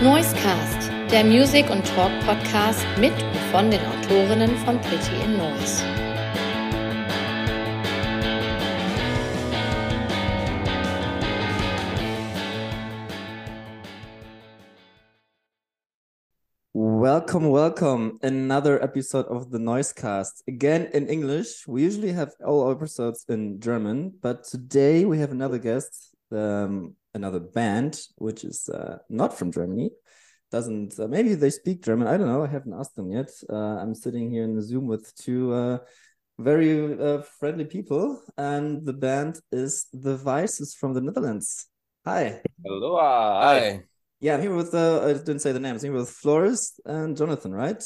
Noisecast, 0.00 0.92
der 1.10 1.24
Music- 1.24 1.68
und 1.70 1.84
Talk-Podcast 1.84 2.86
mit 3.00 3.10
und 3.10 3.36
von 3.50 3.68
den 3.68 3.80
Autorinnen 3.80 4.56
von 4.58 4.80
Pretty 4.80 5.24
in 5.24 5.36
Noise. 5.36 5.82
Welcome, 16.72 17.50
welcome. 17.50 18.20
Another 18.22 18.80
episode 18.80 19.26
of 19.28 19.50
the 19.50 19.58
Noisecast. 19.58 20.44
Again 20.46 20.86
in 20.92 21.08
English. 21.08 21.66
We 21.66 21.82
usually 21.82 22.12
have 22.12 22.36
all 22.40 22.60
our 22.60 22.70
episodes 22.70 23.24
in 23.28 23.58
German, 23.58 24.12
but 24.22 24.44
today 24.44 25.04
we 25.04 25.18
have 25.18 25.32
another 25.32 25.58
guest, 25.58 26.14
um, 26.30 26.94
another 27.14 27.40
band, 27.40 28.00
which 28.16 28.44
is 28.44 28.68
uh, 28.68 28.98
not 29.08 29.36
from 29.38 29.52
Germany. 29.52 29.90
Doesn't 30.50 30.98
uh, 30.98 31.08
maybe 31.08 31.34
they 31.34 31.50
speak 31.50 31.84
German? 31.84 32.08
I 32.08 32.16
don't 32.16 32.28
know. 32.28 32.42
I 32.42 32.46
haven't 32.46 32.72
asked 32.72 32.96
them 32.96 33.10
yet. 33.10 33.30
Uh, 33.50 33.76
I'm 33.82 33.94
sitting 33.94 34.30
here 34.30 34.44
in 34.44 34.54
the 34.56 34.62
Zoom 34.62 34.86
with 34.86 35.14
two 35.16 35.52
uh, 35.52 35.78
very 36.38 36.98
uh, 36.98 37.22
friendly 37.38 37.64
people, 37.64 38.22
and 38.36 38.84
the 38.86 38.92
band 38.92 39.40
is 39.52 39.86
the 39.92 40.16
Vices 40.16 40.74
from 40.74 40.94
the 40.94 41.00
Netherlands. 41.00 41.66
Hi. 42.06 42.40
Hello. 42.64 42.98
Hi. 42.98 43.82
Yeah, 44.20 44.34
I'm 44.34 44.40
here 44.40 44.54
with 44.54 44.74
uh, 44.74 45.04
I 45.04 45.12
didn't 45.12 45.40
say 45.40 45.52
the 45.52 45.60
names. 45.60 45.84
I'm 45.84 45.90
here 45.90 46.00
with 46.00 46.10
Floris 46.10 46.80
and 46.84 47.16
Jonathan, 47.16 47.52
right? 47.52 47.82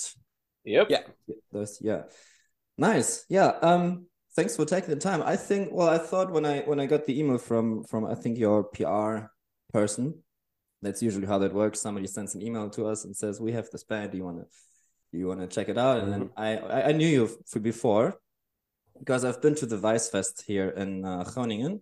Yep. 0.64 0.86
Yeah. 0.88 1.00
Yeah, 1.26 1.36
those, 1.50 1.78
yeah. 1.80 2.02
Nice. 2.78 3.24
Yeah. 3.28 3.48
Um. 3.60 4.06
Thanks 4.34 4.56
for 4.56 4.64
taking 4.64 4.90
the 4.90 4.96
time. 4.96 5.22
I 5.22 5.36
think. 5.36 5.70
Well, 5.72 5.88
I 5.88 5.98
thought 5.98 6.32
when 6.32 6.46
I 6.46 6.60
when 6.60 6.80
I 6.80 6.86
got 6.86 7.06
the 7.06 7.18
email 7.18 7.38
from 7.38 7.84
from 7.84 8.06
I 8.06 8.14
think 8.14 8.38
your 8.38 8.64
PR 8.64 9.26
person, 9.72 10.22
that's 10.80 11.02
usually 11.02 11.26
how 11.26 11.38
that 11.38 11.52
works. 11.52 11.80
Somebody 11.80 12.06
sends 12.06 12.34
an 12.34 12.42
email 12.42 12.70
to 12.70 12.86
us 12.86 13.04
and 13.04 13.14
says, 13.14 13.40
"We 13.40 13.52
have 13.52 13.68
this 13.70 13.84
band. 13.84 14.12
Do 14.12 14.18
you 14.18 14.24
want 14.24 14.38
to 14.38 14.46
you 15.12 15.26
want 15.26 15.40
to 15.40 15.46
check 15.46 15.68
it 15.68 15.76
out?" 15.76 16.00
And 16.02 16.12
then 16.12 16.30
I 16.36 16.56
I 16.56 16.88
I 16.88 16.92
knew 16.92 17.06
you 17.06 17.60
before 17.60 18.18
because 18.98 19.24
I've 19.24 19.42
been 19.42 19.54
to 19.56 19.66
the 19.66 19.76
Vice 19.76 20.08
Fest 20.08 20.44
here 20.46 20.68
in 20.70 21.04
uh, 21.04 21.24
Groningen. 21.24 21.80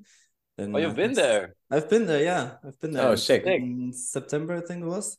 And, 0.59 0.75
Oh, 0.75 0.79
you've 0.79 0.93
uh, 0.93 0.95
been 0.95 1.15
there. 1.15 1.55
I've 1.71 1.89
been 1.89 2.07
there. 2.07 2.23
Yeah, 2.23 2.53
I've 2.67 2.79
been 2.81 2.93
there. 2.93 3.07
Oh, 3.07 3.13
in- 3.13 3.17
sick. 3.17 3.45
In 3.47 3.93
September, 3.93 4.57
I 4.57 4.61
think 4.61 4.83
it 4.83 4.87
was. 4.87 5.17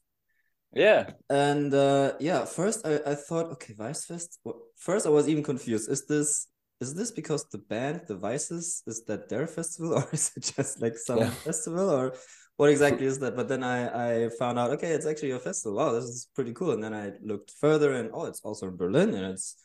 Yeah. 0.73 1.11
And 1.29 1.73
uh, 1.73 2.13
yeah, 2.19 2.45
first 2.45 2.85
I, 2.85 2.99
I 3.05 3.15
thought, 3.15 3.51
okay, 3.53 3.73
Vice 3.73 4.05
Fest. 4.05 4.39
First, 4.77 5.05
I 5.05 5.09
was 5.09 5.27
even 5.27 5.43
confused. 5.43 5.89
Is 5.89 6.05
this 6.05 6.47
is 6.81 6.93
this 6.95 7.11
because 7.11 7.45
the 7.49 7.59
band, 7.59 8.01
the 8.07 8.17
Vices, 8.17 8.83
is 8.87 9.03
that 9.05 9.29
their 9.29 9.47
festival, 9.47 9.93
or 9.99 10.07
is 10.11 10.31
it 10.35 10.53
just 10.55 10.81
like 10.81 10.97
some 10.97 11.19
Yeah. 11.19 11.31
festival, 11.45 11.89
or 11.89 12.13
what 12.57 12.69
exactly 12.69 13.05
is 13.11 13.19
that? 13.19 13.35
But 13.35 13.47
then 13.47 13.63
I 13.63 14.25
I 14.25 14.29
found 14.39 14.59
out, 14.59 14.71
okay, 14.71 14.91
it's 14.91 15.05
actually 15.05 15.31
a 15.31 15.39
festival. 15.39 15.77
Wow, 15.77 15.93
this 15.93 16.05
is 16.05 16.29
pretty 16.35 16.53
cool. 16.53 16.71
And 16.71 16.83
then 16.83 16.93
I 16.93 17.13
looked 17.23 17.51
further, 17.59 17.93
and 17.93 18.09
oh, 18.13 18.25
it's 18.25 18.41
also 18.41 18.67
in 18.69 18.77
Berlin, 18.77 19.13
and 19.13 19.25
it's 19.33 19.55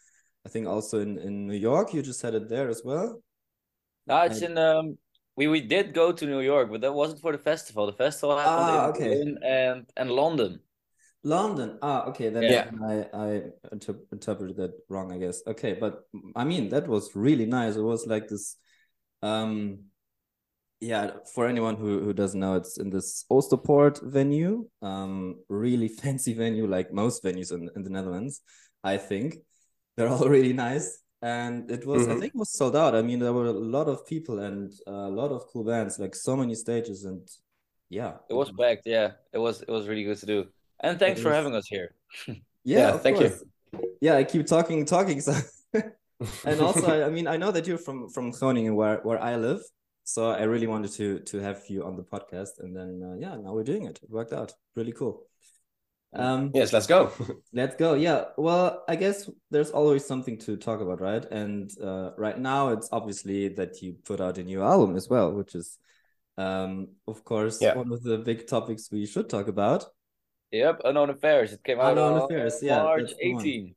I 0.47 0.49
think 0.51 0.67
also 0.69 1.01
in 1.01 1.19
in 1.19 1.47
New 1.49 1.57
York. 1.59 1.95
You 1.95 2.03
just 2.03 2.23
had 2.23 2.35
it 2.35 2.49
there 2.49 2.69
as 2.69 2.83
well. 2.85 3.23
No, 4.07 4.23
it's 4.23 4.43
I- 4.43 4.47
in 4.47 4.59
um 4.59 4.99
we 5.37 5.47
we 5.49 5.61
did 5.61 5.93
go 5.95 6.13
to 6.13 6.27
New 6.27 6.41
York, 6.41 6.71
but 6.71 6.81
that 6.81 6.93
wasn't 6.95 7.21
for 7.21 7.33
the 7.33 7.39
festival. 7.43 7.87
The 7.87 7.93
festival 7.93 8.39
happened 8.39 8.69
Ah, 8.69 8.87
in 8.87 8.91
okay. 8.91 9.09
Berlin 9.13 9.39
and 9.45 9.91
and 9.97 10.11
London. 10.11 10.61
London. 11.27 11.79
Ah, 11.83 12.07
okay. 12.07 12.31
Then 12.31 12.47
Yeah. 12.49 12.71
I 12.89 13.07
I 13.13 13.43
inter 13.73 13.97
interpreted 14.13 14.57
that 14.59 14.73
wrong, 14.89 15.13
I 15.13 15.19
guess. 15.19 15.43
Okay, 15.47 15.75
but 15.75 16.05
I 16.37 16.45
mean 16.45 16.69
that 16.71 16.87
was 16.89 17.15
really 17.17 17.47
nice. 17.47 17.77
It 17.77 17.83
was 17.83 18.07
like 18.07 18.29
this, 18.29 18.57
um, 19.23 19.81
yeah. 20.81 21.11
For 21.35 21.47
anyone 21.49 21.77
who 21.77 22.01
who 22.05 22.13
doesn't 22.13 22.41
know, 22.41 22.55
it's 22.57 22.79
in 22.79 22.91
this 22.91 23.25
Oosterpoort 23.31 24.03
venue. 24.03 24.69
Um, 24.83 25.37
really 25.49 25.89
fancy 26.03 26.35
venue, 26.35 26.67
like 26.67 26.93
most 26.93 27.25
venues 27.25 27.53
in 27.53 27.71
in 27.77 27.83
the 27.85 27.91
Netherlands. 27.91 28.43
I 28.85 28.97
think 28.99 29.37
they're 29.97 30.09
all 30.09 30.29
really 30.37 30.53
nice, 30.53 31.03
and 31.23 31.71
it 31.71 31.87
was 31.87 32.09
I 32.09 32.15
Mhm. 32.15 32.21
think 32.21 32.35
it 32.35 32.39
was 32.39 32.53
sold 32.53 32.77
out. 32.77 32.95
I 32.95 33.03
mean, 33.03 33.19
there 33.21 33.33
were 33.33 33.47
a 33.47 33.53
lot 33.53 33.89
of 33.89 34.07
people 34.07 34.39
and 34.41 34.73
a 34.87 35.09
lot 35.11 35.33
of 35.33 35.47
cool 35.53 35.65
bands, 35.65 35.99
like 35.99 36.15
so 36.15 36.37
many 36.37 36.55
stages, 36.55 37.05
and 37.05 37.29
yeah, 37.91 38.15
It 38.29 38.35
was 38.35 38.53
packed, 38.53 38.87
yeah. 38.87 39.13
It 39.33 39.39
was 39.39 39.63
it 39.63 39.69
was 39.71 39.89
really 39.89 40.05
good 40.05 40.19
to 40.19 40.27
do. 40.27 40.53
And 40.81 40.99
thanks 40.99 41.21
for 41.21 41.33
having 41.33 41.55
us 41.55 41.67
here. 41.67 41.95
Yeah, 42.69 42.79
Yeah, 42.79 42.95
of 42.95 43.03
thank 43.03 43.21
you. 43.21 43.31
Yeah, 44.01 44.17
I 44.17 44.25
keep 44.25 44.45
talking, 44.47 44.85
talking. 44.85 45.21
So, 45.21 45.35
and 46.45 46.61
also, 46.61 46.87
I, 46.87 47.07
I 47.07 47.11
mean, 47.11 47.29
I 47.29 47.37
know 47.37 47.53
that 47.53 47.65
you're 47.67 47.79
from 47.79 48.09
from 48.09 48.33
Groningen, 48.33 48.75
where 48.75 48.99
where 49.05 49.23
I 49.23 49.37
live. 49.37 49.61
So 50.03 50.31
I 50.31 50.43
really 50.43 50.67
wanted 50.67 50.91
to 50.93 51.21
to 51.31 51.39
have 51.39 51.63
you 51.69 51.85
on 51.85 51.97
the 51.97 52.03
podcast, 52.03 52.59
and 52.59 52.75
then 52.75 53.03
uh, 53.05 53.15
yeah, 53.21 53.37
now 53.37 53.53
we're 53.55 53.63
doing 53.63 53.85
it. 53.85 54.01
It 54.03 54.11
worked 54.11 54.33
out. 54.33 54.53
Really 54.75 54.93
cool. 54.93 55.23
Um, 56.13 56.51
yes, 56.55 56.73
let's 56.73 56.87
go. 56.87 57.13
let's 57.53 57.77
go. 57.77 57.95
Yeah. 57.95 58.25
Well, 58.37 58.83
I 58.89 58.97
guess 58.97 59.29
there's 59.51 59.71
always 59.71 60.05
something 60.05 60.39
to 60.39 60.57
talk 60.57 60.81
about, 60.81 61.01
right? 61.01 61.25
And 61.31 61.71
uh, 61.81 62.11
right 62.17 62.39
now, 62.39 62.71
it's 62.71 62.89
obviously 62.91 63.49
that 63.55 63.83
you 63.83 63.97
put 64.05 64.21
out 64.21 64.39
a 64.39 64.43
new 64.43 64.63
album 64.63 64.97
as 64.97 65.09
well, 65.09 65.33
which 65.33 65.55
is, 65.55 65.79
um, 66.39 66.89
of 67.07 67.23
course, 67.23 67.61
Yeah. 67.61 67.75
one 67.77 67.93
of 67.93 68.03
the 68.03 68.19
big 68.19 68.47
topics 68.47 68.91
we 68.91 69.07
should 69.07 69.29
talk 69.29 69.49
about. 69.49 69.85
Yep, 70.53 70.83
Unknown 70.85 71.11
Affairs. 71.11 71.53
It 71.53 71.63
came 71.65 71.81
out 71.81 71.99
Unknown 71.99 72.17
on 72.17 72.23
Affairs, 72.25 72.61
yeah, 72.63 72.83
March 72.83 73.01
that's 73.01 73.15
18. 73.21 73.75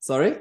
Sorry. 0.00 0.36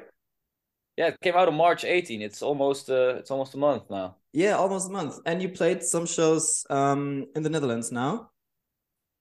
Yeah, 0.98 1.08
it 1.08 1.20
came 1.22 1.36
out 1.36 1.48
on 1.48 1.56
March 1.56 1.84
18. 1.84 2.22
It's 2.22 2.42
almost 2.42 2.90
uh 2.90 3.16
it's 3.18 3.32
almost 3.32 3.54
a 3.54 3.58
month 3.58 3.90
now. 3.90 4.16
Yeah, 4.34 4.54
almost 4.58 4.90
a 4.90 4.92
month. 4.92 5.20
And 5.26 5.42
you 5.42 5.50
played 5.50 5.84
some 5.84 6.06
shows 6.06 6.66
um 6.70 7.28
in 7.36 7.44
the 7.44 7.50
Netherlands 7.50 7.92
now. 7.92 8.32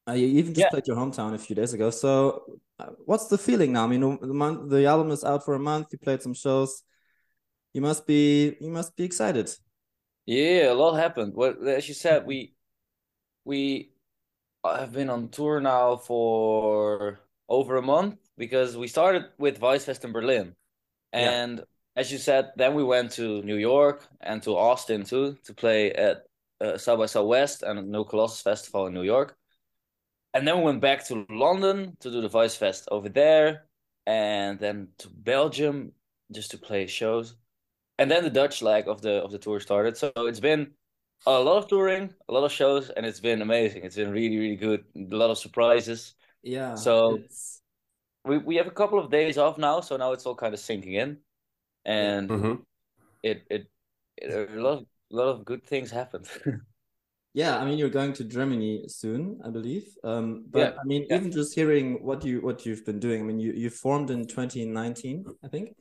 Uh, 0.09 0.13
you 0.13 0.27
even 0.27 0.55
just 0.55 0.67
Yeah. 0.67 0.71
played 0.71 0.87
your 0.87 0.97
hometown 0.97 1.35
a 1.35 1.39
few 1.39 1.57
days 1.57 1.75
ago. 1.75 1.91
So, 1.91 2.59
uh, 2.79 2.91
what's 3.07 3.27
the 3.27 3.39
feeling 3.39 3.73
now? 3.73 3.85
I 3.85 3.89
mean, 3.89 4.01
the 4.21 4.35
month 4.35 4.71
the 4.71 4.87
album 4.87 5.11
is 5.11 5.25
out 5.25 5.45
for 5.45 5.55
a 5.55 5.59
month. 5.59 5.89
You 5.93 5.99
played 5.99 6.23
some 6.23 6.35
shows. 6.35 6.83
You 7.75 7.81
must 7.81 8.07
be 8.07 8.57
you 8.61 8.71
must 8.71 8.97
be 8.97 9.05
excited. 9.05 9.51
Yeah, 10.27 10.73
a 10.73 10.75
lot 10.75 10.95
happened. 10.95 11.35
Well, 11.35 11.55
as 11.69 11.89
you 11.89 11.95
said, 11.95 12.27
we 12.27 12.55
we 13.45 13.93
have 14.65 14.93
been 14.93 15.11
on 15.11 15.29
tour 15.29 15.61
now 15.61 15.97
for 15.97 17.21
over 17.49 17.77
a 17.77 17.83
month 17.83 18.17
because 18.37 18.77
we 18.77 18.89
started 18.89 19.27
with 19.39 19.59
Vice 19.59 19.85
Fest 19.85 20.05
in 20.05 20.13
Berlin. 20.13 20.55
Yeah. 21.13 21.31
And 21.31 21.65
as 21.95 22.13
you 22.13 22.19
said, 22.19 22.53
then 22.57 22.75
we 22.75 22.85
went 22.85 23.13
to 23.13 23.43
New 23.43 23.57
York 23.57 24.07
and 24.21 24.43
to 24.43 24.57
Austin 24.57 25.05
too 25.05 25.37
to 25.45 25.55
play 25.55 25.93
at 25.93 26.25
uh, 26.61 26.77
South 26.77 26.99
by 26.99 27.07
Southwest 27.07 27.63
and 27.63 27.91
New 27.91 28.05
Colossus 28.05 28.43
Festival 28.43 28.87
in 28.87 28.95
New 28.95 29.03
York. 29.03 29.37
And 30.35 30.47
then 30.47 30.59
we 30.59 30.65
went 30.65 30.83
back 30.83 31.07
to 31.07 31.27
London 31.31 31.97
to 32.01 32.11
do 32.11 32.21
the 32.21 32.29
Vice 32.29 32.55
Fest 32.57 32.89
over 32.91 33.09
there, 33.09 33.65
and 34.07 34.59
then 34.59 34.89
to 34.99 35.09
Belgium 35.09 35.93
just 36.31 36.51
to 36.51 36.59
play 36.59 36.87
shows. 36.87 37.37
And 37.99 38.11
then 38.11 38.23
the 38.23 38.31
Dutch 38.31 38.61
leg 38.61 38.89
of 38.89 39.01
the 39.01 39.23
of 39.23 39.31
the 39.31 39.39
tour 39.39 39.61
started. 39.61 39.97
So 39.97 40.13
it's 40.17 40.41
been 40.41 40.73
a 41.27 41.41
lot 41.41 41.59
of 41.59 41.69
touring, 41.69 42.15
a 42.29 42.33
lot 42.33 42.45
of 42.45 42.53
shows, 42.53 42.91
and 42.91 43.07
it's 43.07 43.21
been 43.21 43.43
amazing. 43.43 43.85
It's 43.85 43.97
been 43.97 44.11
really, 44.13 44.39
really 44.39 44.57
good. 44.57 44.85
A 44.97 45.17
lot 45.17 45.31
of 45.31 45.39
surprises. 45.39 46.15
Yeah. 46.43 46.75
So- 46.75 47.17
it's 47.17 47.63
We 48.27 48.39
we 48.39 48.57
have 48.57 48.67
a 48.67 48.75
couple 48.75 48.99
of 48.99 49.11
days 49.11 49.39
off 49.39 49.57
now, 49.57 49.81
so 49.81 49.97
now 49.97 50.13
it's 50.13 50.27
all 50.27 50.35
kind 50.35 50.53
of 50.55 50.61
sinking 50.61 50.95
in, 50.95 51.19
and 51.85 52.29
Mhm. 52.29 52.63
it, 53.23 53.47
it 53.51 53.71
it 54.17 54.31
a 54.51 54.61
lot 54.61 54.79
of, 54.79 54.87
a 55.13 55.17
lot 55.17 55.29
of 55.29 55.45
good 55.45 55.63
things 55.65 55.91
happened. 55.93 56.27
yeah, 57.35 57.59
I 57.59 57.65
mean, 57.65 57.79
you're 57.79 57.91
going 57.91 58.13
to 58.15 58.25
Germany 58.25 58.89
soon, 58.89 59.41
I 59.45 59.51
believe. 59.51 59.87
Um, 60.03 60.45
but 60.51 60.59
Yeah, 60.61 60.81
I 60.81 60.85
mean, 60.85 61.07
yeah. 61.09 61.17
even 61.19 61.31
just 61.31 61.55
hearing 61.55 62.03
what 62.03 62.25
you 62.25 62.41
what 62.41 62.67
you've 62.67 62.85
been 62.85 62.99
doing. 62.99 63.21
I 63.21 63.25
mean, 63.25 63.39
you 63.41 63.53
you 63.53 63.71
formed 63.71 64.11
in 64.11 64.27
2019, 64.27 65.25
I 65.45 65.49
think, 65.49 65.77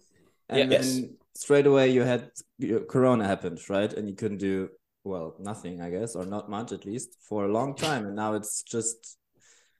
and 0.49 0.59
Yeah. 0.59 0.77
Yes. 0.77 0.85
then 0.85 1.17
straight 1.33 1.65
away 1.67 1.89
you 1.89 2.03
had 2.03 2.31
your 2.57 2.81
Corona 2.85 3.25
happened, 3.25 3.59
right? 3.69 3.91
And 3.93 4.07
you 4.09 4.15
couldn't 4.15 4.39
do 4.39 4.69
well 5.05 5.35
nothing, 5.39 5.81
I 5.81 5.89
guess, 5.89 6.15
or 6.15 6.25
not 6.25 6.49
much 6.49 6.71
at 6.71 6.85
least 6.85 7.15
for 7.21 7.45
a 7.45 7.51
long 7.51 7.75
time. 7.75 8.05
And 8.05 8.15
now 8.15 8.33
it's 8.33 8.63
just 8.63 9.17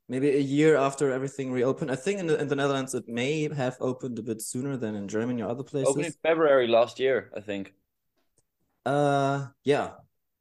maybe 0.07 0.29
a 0.29 0.39
year 0.39 0.77
after 0.77 1.11
everything 1.11 1.51
reopened. 1.51 1.91
I 1.91 1.95
think 1.95 2.19
in 2.19 2.27
the 2.27 2.39
in 2.39 2.47
the 2.47 2.55
Netherlands 2.55 2.93
it 2.93 3.07
may 3.07 3.53
have 3.53 3.77
opened 3.81 4.19
a 4.19 4.23
bit 4.23 4.41
sooner 4.41 4.77
than 4.77 4.95
in 4.95 5.07
Germany 5.07 5.41
or 5.41 5.49
other 5.49 5.63
places. 5.63 5.89
Opened 5.89 6.05
in 6.05 6.13
February 6.23 6.67
last 6.67 6.99
year, 6.99 7.31
I 7.35 7.41
think. 7.41 7.73
Uh, 8.85 9.47
yeah, 9.63 9.91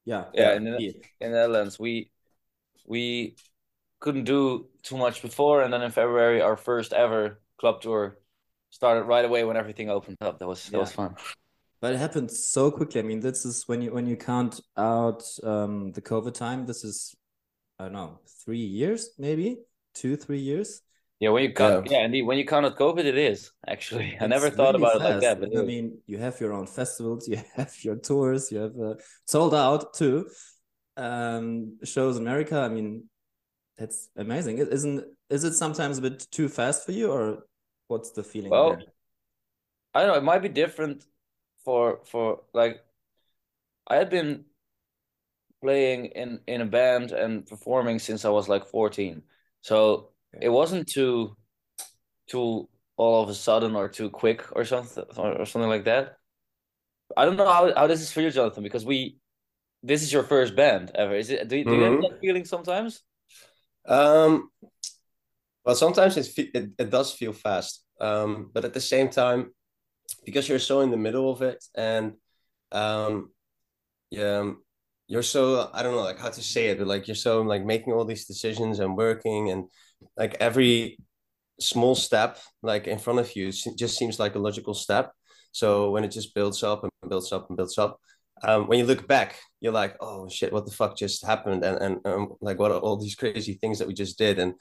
yeah, 0.05 0.27
Yeah, 0.35 0.55
in 0.55 0.65
the, 0.65 0.77
in 1.21 1.33
the 1.33 1.39
Netherlands, 1.39 1.79
we 1.79 2.11
we 2.87 3.37
couldn't 4.01 4.25
do 4.25 4.69
too 4.83 4.99
much 4.99 5.23
before, 5.23 5.63
and 5.63 5.73
then 5.73 5.81
in 5.81 5.91
February, 5.91 6.43
our 6.43 6.57
first 6.57 6.93
ever 6.93 7.41
club 7.57 7.81
tour 7.81 8.19
started 8.69 9.05
right 9.05 9.25
away 9.25 9.45
when 9.45 9.57
everything 9.57 9.89
opened 9.89 10.19
up. 10.21 10.39
That 10.41 10.49
was 10.49 10.69
that 10.69 10.79
was 10.79 10.93
fun. 10.93 11.15
But 11.81 11.95
it 11.95 11.99
happened 11.99 12.31
so 12.31 12.71
quickly. 12.71 13.01
I 13.01 13.05
mean, 13.05 13.21
this 13.21 13.45
is 13.45 13.65
when 13.69 13.83
you 13.83 13.93
when 13.93 14.07
you 14.07 14.17
count 14.17 14.61
out 14.77 15.23
um 15.43 15.93
the 15.93 16.03
COVID 16.03 16.35
time. 16.35 16.67
This 16.67 16.85
is 16.85 17.15
I 17.79 17.85
don't 17.85 17.93
know 17.93 18.21
three 18.45 18.59
years, 18.59 19.11
maybe 19.19 19.59
two, 19.95 20.17
three 20.17 20.41
years. 20.41 20.83
Yeah, 21.21 21.31
when 21.31 21.43
you 21.45 21.53
count, 21.53 21.79
Yeah. 21.85 21.91
yeah, 21.91 22.05
indeed, 22.05 22.23
when 22.23 22.39
you 22.39 22.45
count 22.45 22.67
out 22.67 22.77
COVID, 22.77 23.05
it 23.05 23.17
is 23.17 23.53
actually. 23.67 24.17
I 24.21 24.27
never 24.27 24.51
thought 24.51 24.75
really 24.75 24.83
about 24.83 24.97
it 24.97 25.03
like 25.03 25.21
that, 25.21 25.41
but 25.41 25.49
I 25.57 25.63
is. 25.63 25.67
mean, 25.67 25.99
you 26.07 26.19
have 26.19 26.41
your 26.41 26.53
own 26.53 26.67
festivals, 26.67 27.29
you 27.33 27.41
have 27.57 27.73
your 27.85 27.97
tours, 27.97 28.51
you 28.53 28.59
have 28.59 28.79
uh, 28.79 28.95
sold 29.27 29.55
out 29.55 29.95
too. 29.95 30.29
Um, 30.97 31.79
shows 31.85 32.17
in 32.17 32.23
America. 32.23 32.59
I 32.61 32.69
mean, 32.69 33.09
That's 33.79 34.09
amazing. 34.17 34.59
It 34.59 34.69
isn't 34.73 35.05
is 35.31 35.45
it 35.45 35.55
sometimes 35.55 35.99
a 35.99 36.03
bit 36.03 36.27
too 36.31 36.49
fast 36.49 36.87
for 36.87 36.93
you 36.93 37.11
or 37.13 37.47
what's 37.89 38.13
the 38.13 38.23
feeling 38.25 38.51
Well, 38.51 38.63
there? 38.63 38.85
I 39.95 40.01
don't 40.01 40.09
know. 40.09 40.19
It 40.19 40.25
might 40.25 40.43
be 40.43 40.49
different 40.49 41.05
for 41.65 42.01
for 42.05 42.43
like 42.53 42.85
I 43.87 43.97
had 43.97 44.11
been 44.11 44.45
playing 45.63 46.07
in 46.07 46.41
in 46.47 46.61
a 46.61 46.67
band 46.67 47.13
and 47.13 47.47
performing 47.47 47.99
since 47.99 48.25
I 48.25 48.31
was 48.31 48.49
like 48.49 48.67
14. 48.67 49.23
So 49.63 50.11
it 50.41 50.49
wasn't 50.51 50.89
too 50.89 51.37
too 52.29 52.69
all 52.97 53.23
of 53.23 53.29
a 53.29 53.35
sudden 53.35 53.77
or 53.77 53.89
too 53.89 54.11
quick 54.11 54.45
or 54.57 54.65
something 54.65 55.05
or, 55.17 55.41
or 55.43 55.47
something 55.47 55.71
like 55.71 55.85
that. 55.85 56.17
I 57.17 57.25
don't 57.25 57.37
know 57.37 57.47
how, 57.47 57.75
how 57.75 57.87
this 57.87 58.01
is 58.01 58.13
for 58.13 58.21
you, 58.21 58.31
Jonathan, 58.31 58.63
because 58.63 58.85
we 58.85 59.19
this 59.83 60.03
is 60.03 60.13
your 60.13 60.23
first 60.25 60.57
band 60.57 60.93
ever. 60.95 61.17
Is 61.17 61.31
it 61.31 61.49
do 61.49 61.57
you, 61.59 61.65
do 61.65 61.77
you 61.77 61.85
have 61.85 61.95
Mhm. 61.95 62.03
that 62.03 62.19
feeling 62.21 62.45
sometimes? 62.45 63.03
Um, 63.87 64.51
well, 65.65 65.75
sometimes 65.75 66.17
it, 66.17 66.29
it 66.55 66.71
it 66.79 66.91
does 66.91 67.13
feel 67.13 67.33
fast, 67.33 67.85
um, 68.01 68.51
but 68.53 68.65
at 68.65 68.75
the 68.75 68.81
same 68.81 69.09
time, 69.11 69.53
because 70.25 70.49
you're 70.49 70.59
so 70.59 70.81
in 70.81 70.91
the 70.91 70.97
middle 70.97 71.31
of 71.31 71.43
it, 71.43 71.65
and 71.75 72.15
um, 72.73 73.31
yeah, 74.11 74.39
um, 74.39 74.63
you're 75.07 75.23
so 75.23 75.71
I 75.73 75.83
don't 75.83 75.95
know 75.95 76.03
like 76.03 76.19
how 76.19 76.31
to 76.31 76.43
say 76.43 76.67
it, 76.69 76.79
but 76.79 76.87
like 76.87 77.09
you're 77.09 77.15
so 77.15 77.43
like 77.43 77.65
making 77.65 77.93
all 77.93 78.05
these 78.05 78.27
decisions 78.27 78.81
and 78.81 78.97
working, 78.97 79.51
and 79.51 79.65
like 80.17 80.37
every 80.41 80.99
small 81.61 81.95
step 81.95 82.39
like 82.63 82.89
in 82.89 82.99
front 82.99 83.21
of 83.21 83.37
you 83.37 83.53
just 83.53 83.97
seems 83.97 84.19
like 84.19 84.35
a 84.35 84.39
logical 84.39 84.75
step. 84.75 85.13
So 85.53 85.91
when 85.91 86.05
it 86.05 86.11
just 86.11 86.35
builds 86.35 86.63
up 86.63 86.83
and 86.83 86.91
builds 87.09 87.33
up 87.33 87.49
and 87.49 87.57
builds 87.57 87.79
up, 87.79 88.01
um, 88.43 88.67
when 88.67 88.79
you 88.79 88.87
look 88.87 89.07
back, 89.07 89.37
you're 89.61 89.73
like, 89.73 89.97
oh 90.01 90.29
shit, 90.29 90.53
what 90.53 90.67
the 90.67 90.73
fuck 90.73 90.97
just 90.97 91.25
happened? 91.25 91.65
And 91.65 91.79
and 91.81 92.07
um, 92.07 92.33
like 92.41 92.59
what 92.59 92.73
are 92.73 92.79
all 92.79 92.97
these 92.97 93.15
crazy 93.15 93.55
things 93.55 93.79
that 93.79 93.89
we 93.89 93.95
just 93.95 94.19
did? 94.19 94.39
And 94.39 94.55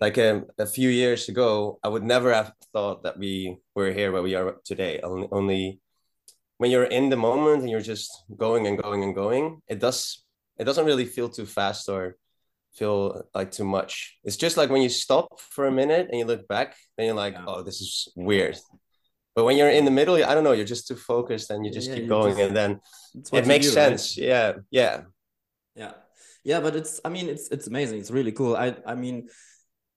like 0.00 0.18
um, 0.18 0.46
a 0.58 0.66
few 0.66 0.88
years 0.88 1.28
ago, 1.28 1.78
I 1.84 1.88
would 1.88 2.02
never 2.02 2.32
have 2.34 2.52
thought 2.72 3.02
that 3.04 3.18
we 3.18 3.58
were 3.74 3.92
here 3.92 4.12
where 4.12 4.22
we 4.22 4.34
are 4.34 4.56
today. 4.64 5.00
Only, 5.02 5.28
only 5.30 5.80
when 6.58 6.70
you're 6.70 6.84
in 6.84 7.10
the 7.10 7.16
moment 7.16 7.62
and 7.62 7.70
you're 7.70 7.80
just 7.80 8.10
going 8.36 8.66
and 8.66 8.80
going 8.82 9.02
and 9.04 9.14
going, 9.14 9.60
it 9.68 9.78
does 9.80 10.24
it 10.58 10.64
doesn't 10.64 10.86
really 10.86 11.04
feel 11.04 11.28
too 11.28 11.46
fast 11.46 11.88
or 11.88 12.16
feel 12.74 13.22
like 13.34 13.50
too 13.50 13.64
much. 13.64 14.18
It's 14.24 14.36
just 14.36 14.56
like 14.56 14.70
when 14.70 14.82
you 14.82 14.88
stop 14.88 15.40
for 15.40 15.66
a 15.66 15.72
minute 15.72 16.08
and 16.10 16.18
you 16.18 16.24
look 16.24 16.46
back, 16.48 16.76
then 16.96 17.06
you're 17.06 17.14
like, 17.16 17.34
Yeah. 17.34 17.44
oh, 17.46 17.62
this 17.62 17.80
is 17.80 18.08
weird. 18.16 18.56
But 19.34 19.44
when 19.44 19.56
you're 19.56 19.68
in 19.70 19.84
the 19.84 19.90
middle, 19.90 20.14
I 20.14 20.32
don't 20.34 20.44
know, 20.44 20.52
you're 20.52 20.64
just 20.64 20.86
too 20.86 20.94
focused 20.94 21.50
and 21.50 21.64
you 21.66 21.72
just 21.72 21.88
Yeah, 21.88 21.96
keep 21.96 22.08
going, 22.08 22.36
just- 22.36 22.46
and 22.48 22.56
then 22.56 22.80
it 23.32 23.46
makes 23.46 23.66
do, 23.66 23.70
right? 23.70 23.74
sense. 23.74 24.16
Yeah, 24.16 24.54
yeah. 24.70 25.02
Yeah. 25.74 25.92
Yeah, 26.44 26.60
but 26.60 26.76
it's 26.76 27.00
I 27.04 27.08
mean 27.08 27.28
it's 27.28 27.48
it's 27.50 27.66
amazing. 27.66 27.98
It's 27.98 28.10
really 28.12 28.32
cool. 28.32 28.54
I 28.56 28.76
I 28.86 28.94
mean 28.94 29.28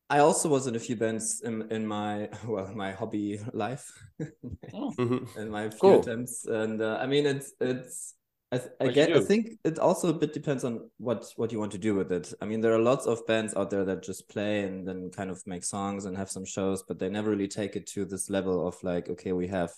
I 0.09 0.19
also 0.19 0.49
was 0.49 0.67
in 0.67 0.75
a 0.75 0.79
few 0.79 0.95
bands 0.95 1.41
in 1.41 1.69
in 1.71 1.85
my 1.85 2.29
well 2.47 2.71
my 2.73 2.91
hobby 2.91 3.39
life 3.53 3.91
Mhm. 4.73 5.27
in 5.37 5.49
my 5.49 5.69
few 5.69 5.79
Cool. 5.79 6.01
attempts 6.01 6.45
and 6.45 6.81
uh, 6.81 6.97
I 7.01 7.07
mean 7.07 7.25
it's 7.25 7.53
it's 7.59 8.15
I, 8.51 8.57
th- 8.59 8.71
I 8.79 8.87
get 8.87 9.13
I 9.15 9.19
think 9.19 9.59
it 9.65 9.77
also 9.79 10.07
a 10.09 10.13
bit 10.13 10.33
depends 10.33 10.63
on 10.63 10.89
what 10.97 11.25
what 11.35 11.51
you 11.51 11.59
want 11.59 11.73
to 11.73 11.77
do 11.77 11.93
with 11.95 12.11
it. 12.11 12.33
I 12.41 12.45
mean 12.45 12.61
there 12.61 12.73
are 12.73 12.79
lots 12.79 13.05
of 13.05 13.25
bands 13.27 13.53
out 13.55 13.69
there 13.69 13.83
that 13.85 14.03
just 14.03 14.29
play 14.29 14.63
and 14.63 14.87
then 14.87 15.09
kind 15.11 15.29
of 15.29 15.45
make 15.45 15.65
songs 15.65 16.05
and 16.05 16.15
have 16.17 16.29
some 16.29 16.45
shows 16.45 16.83
but 16.87 16.97
they 16.99 17.09
never 17.09 17.29
really 17.29 17.49
take 17.49 17.75
it 17.75 17.85
to 17.87 18.05
this 18.05 18.29
level 18.29 18.65
of 18.67 18.81
like 18.83 19.09
okay 19.09 19.33
we 19.33 19.47
have 19.47 19.71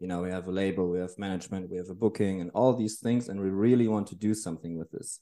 you 0.00 0.06
know 0.06 0.22
we 0.22 0.30
have 0.30 0.46
a 0.48 0.52
label, 0.52 0.88
we 0.88 0.98
have 1.00 1.18
management, 1.18 1.70
we 1.70 1.76
have 1.76 1.90
a 1.90 1.94
booking 1.94 2.40
and 2.40 2.50
all 2.54 2.72
these 2.74 2.98
things 3.00 3.28
and 3.28 3.40
we 3.40 3.50
really 3.50 3.88
want 3.88 4.06
to 4.08 4.14
do 4.14 4.34
something 4.34 4.78
with 4.78 4.90
this. 4.90 5.20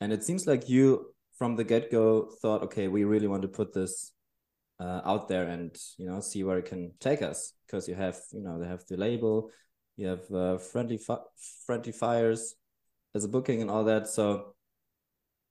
And 0.00 0.12
it 0.12 0.24
seems 0.24 0.46
like 0.46 0.68
you 0.68 1.14
from 1.42 1.56
the 1.56 1.64
get-go 1.64 2.30
thought 2.40 2.62
okay 2.62 2.86
we 2.86 3.02
really 3.02 3.26
want 3.26 3.42
to 3.42 3.48
put 3.48 3.74
this 3.74 4.12
uh, 4.78 5.00
out 5.04 5.26
there 5.26 5.48
and 5.48 5.76
you 5.98 6.06
know 6.06 6.20
see 6.20 6.44
where 6.44 6.58
it 6.58 6.66
can 6.66 6.92
take 7.00 7.20
us. 7.20 7.54
Because 7.66 7.88
you 7.88 7.96
have 7.96 8.16
you 8.30 8.42
know 8.42 8.60
they 8.60 8.68
have 8.68 8.84
the 8.88 8.96
label 8.96 9.50
you 9.96 10.06
have 10.06 10.30
uh, 10.30 10.58
friendly 10.58 10.98
fi- 10.98 11.26
friendly 11.66 11.90
fires 11.90 12.54
as 13.16 13.24
a 13.24 13.28
booking 13.28 13.60
and 13.60 13.72
all 13.72 13.82
that. 13.86 14.06
So 14.06 14.54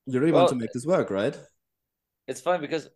you 0.06 0.18
really 0.22 0.32
want 0.32 0.48
to 0.48 0.56
make 0.56 0.72
this 0.72 0.86
work 0.86 1.10
right? 1.10 1.38
It's 2.26 2.40
fun 2.40 2.62
because 2.62 2.88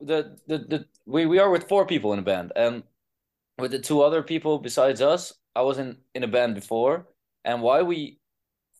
the, 0.00 0.38
the 0.46 0.58
the 0.58 0.86
we 1.04 1.26
we 1.26 1.38
are 1.38 1.50
with 1.50 1.68
four 1.68 1.84
people 1.84 2.14
in 2.14 2.20
a 2.20 2.22
band 2.22 2.52
and 2.56 2.84
with 3.58 3.72
the 3.72 3.80
two 3.80 4.00
other 4.00 4.22
people 4.22 4.58
besides 4.58 5.02
us 5.02 5.34
i 5.54 5.60
was 5.60 5.76
in 5.76 5.98
in 6.14 6.24
a 6.24 6.28
band 6.28 6.54
before. 6.54 7.06
And 7.44 7.60
why 7.60 7.82
we 7.82 8.19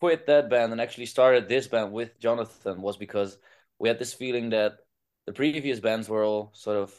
quit 0.00 0.26
that 0.26 0.50
band 0.50 0.72
and 0.72 0.80
actually 0.80 1.06
started 1.06 1.48
this 1.48 1.68
band 1.68 1.92
with 1.92 2.18
jonathan 2.18 2.80
was 2.82 2.96
because 2.96 3.38
we 3.78 3.88
had 3.88 3.98
this 3.98 4.12
feeling 4.12 4.50
that 4.50 4.78
the 5.26 5.32
previous 5.32 5.80
bands 5.80 6.08
were 6.08 6.24
all 6.24 6.50
sort 6.54 6.76
of 6.76 6.92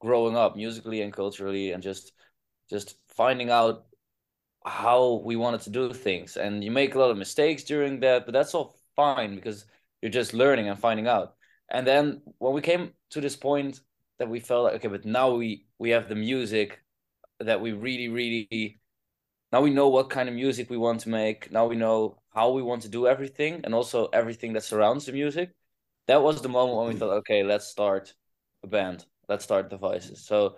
growing 0.00 0.36
up 0.36 0.56
musically 0.56 1.02
and 1.02 1.12
culturally 1.12 1.72
and 1.72 1.82
just 1.82 2.12
just 2.70 2.96
finding 3.08 3.50
out 3.50 3.86
how 4.64 5.22
we 5.24 5.36
wanted 5.36 5.60
to 5.60 5.70
do 5.70 5.92
things. 5.92 6.36
And 6.36 6.64
you 6.64 6.72
make 6.72 6.94
a 6.94 6.98
lot 6.98 7.10
of 7.10 7.16
mistakes 7.16 7.62
during 7.64 8.00
that 8.00 8.24
but 8.26 8.32
that's 8.32 8.54
all 8.54 8.78
fine 8.96 9.34
because 9.34 9.64
you're 10.02 10.10
just 10.10 10.34
learning 10.34 10.68
and 10.68 10.78
finding 10.78 11.06
out. 11.06 11.34
And 11.70 11.86
then 11.86 12.22
when 12.38 12.52
we 12.52 12.60
came 12.60 12.92
to 13.10 13.20
this 13.20 13.36
point 13.36 13.80
that 14.18 14.28
we 14.28 14.40
felt 14.40 14.64
like 14.64 14.74
okay 14.74 14.88
but 14.88 15.04
now 15.04 15.34
we 15.34 15.66
we 15.78 15.90
have 15.90 16.08
the 16.08 16.14
music 16.14 16.80
that 17.40 17.60
we 17.60 17.72
really 17.72 18.08
really 18.08 18.80
now 19.52 19.60
we 19.60 19.70
know 19.70 19.88
what 19.88 20.10
kind 20.10 20.28
of 20.28 20.34
music 20.34 20.70
we 20.70 20.76
want 20.76 21.00
to 21.00 21.08
make. 21.08 21.50
Now 21.50 21.66
we 21.66 21.76
know 21.76 22.18
how 22.36 22.50
we 22.56 22.62
want 22.62 22.82
to 22.82 22.88
do 22.98 23.06
everything 23.14 23.52
and 23.64 23.74
also 23.74 23.98
everything 24.20 24.52
that 24.54 24.62
surrounds 24.62 25.06
the 25.06 25.12
music 25.12 25.48
that 26.08 26.22
was 26.22 26.40
the 26.42 26.48
moment 26.48 26.76
when 26.78 26.88
we 26.88 26.94
thought 27.00 27.10
okay 27.22 27.42
let's 27.42 27.66
start 27.66 28.14
a 28.62 28.68
band. 28.68 29.04
Let's 29.28 29.44
start 29.44 29.70
the 29.70 29.78
Vices. 29.78 30.24
So 30.30 30.56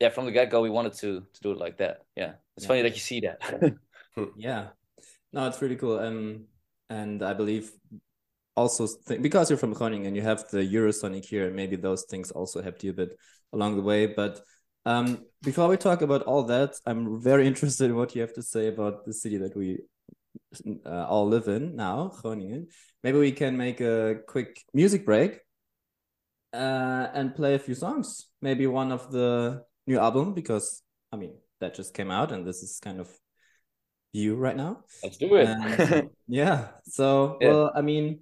yeah 0.00 0.10
from 0.14 0.24
the 0.26 0.32
get-go 0.32 0.60
we 0.62 0.70
wanted 0.78 0.94
to 1.02 1.10
to 1.34 1.40
do 1.42 1.50
it 1.52 1.58
like 1.58 1.76
that. 1.78 1.96
Yeah. 2.16 2.32
It's 2.56 2.64
Yeah. 2.64 2.68
funny 2.70 2.82
that 2.82 2.94
you 2.98 3.04
see 3.10 3.20
that. 3.26 3.38
Yeah. 4.48 4.62
No 5.32 5.46
it's 5.48 5.60
really 5.62 5.76
cool. 5.76 5.98
Um 5.98 6.46
and 6.90 7.22
i 7.22 7.34
believe 7.34 7.70
also 8.56 8.82
th- 9.06 9.22
because 9.22 9.50
you're 9.50 9.62
from 9.64 9.74
Groningen 9.74 10.06
and 10.08 10.16
you 10.16 10.22
have 10.22 10.40
the 10.54 10.62
Eurosonic 10.74 11.24
here 11.32 11.50
maybe 11.60 11.76
those 11.76 12.02
things 12.10 12.30
also 12.38 12.62
helped 12.66 12.82
you 12.84 12.90
a 12.90 12.98
bit 13.02 13.12
along 13.52 13.76
the 13.76 13.86
way. 13.90 14.02
But 14.06 14.34
um 14.86 15.06
before 15.42 15.68
we 15.68 15.76
talk 15.76 16.00
about 16.02 16.22
all 16.30 16.44
that 16.54 16.70
i'm 16.88 17.20
very 17.30 17.44
interested 17.50 17.86
in 17.90 17.96
what 18.00 18.14
you 18.14 18.20
have 18.26 18.34
to 18.40 18.42
say 18.42 18.64
about 18.74 19.04
the 19.06 19.12
city 19.12 19.36
that 19.44 19.54
we 19.60 19.68
uh, 20.86 21.06
all 21.06 21.28
live 21.28 21.48
in 21.48 21.76
now 21.76 22.10
Groningen 22.22 22.68
maybe 23.02 23.18
we 23.18 23.32
can 23.32 23.56
make 23.56 23.80
a 23.80 24.16
quick 24.26 24.62
music 24.72 25.04
break 25.04 25.40
uh, 26.52 27.08
and 27.14 27.34
play 27.34 27.54
a 27.54 27.58
few 27.58 27.74
songs. 27.74 28.28
Maybe 28.40 28.66
one 28.66 28.92
of 28.92 29.10
the 29.12 29.64
new 29.86 29.98
album 29.98 30.34
because 30.34 30.82
i 31.12 31.16
mean 31.16 31.34
that 31.60 31.74
just 31.74 31.94
came 31.94 32.10
out 32.10 32.30
and 32.30 32.46
this 32.46 32.62
is 32.62 32.78
kind 32.82 33.00
of 33.00 33.08
you 34.12 34.36
right 34.36 34.56
now. 34.56 34.84
Let's 35.02 35.16
do 35.16 35.34
it. 35.36 35.48
And 35.48 36.10
yeah 36.28 36.68
so 36.84 37.38
Yeah. 37.40 37.48
well 37.48 37.72
i 37.74 37.80
mean 37.80 38.20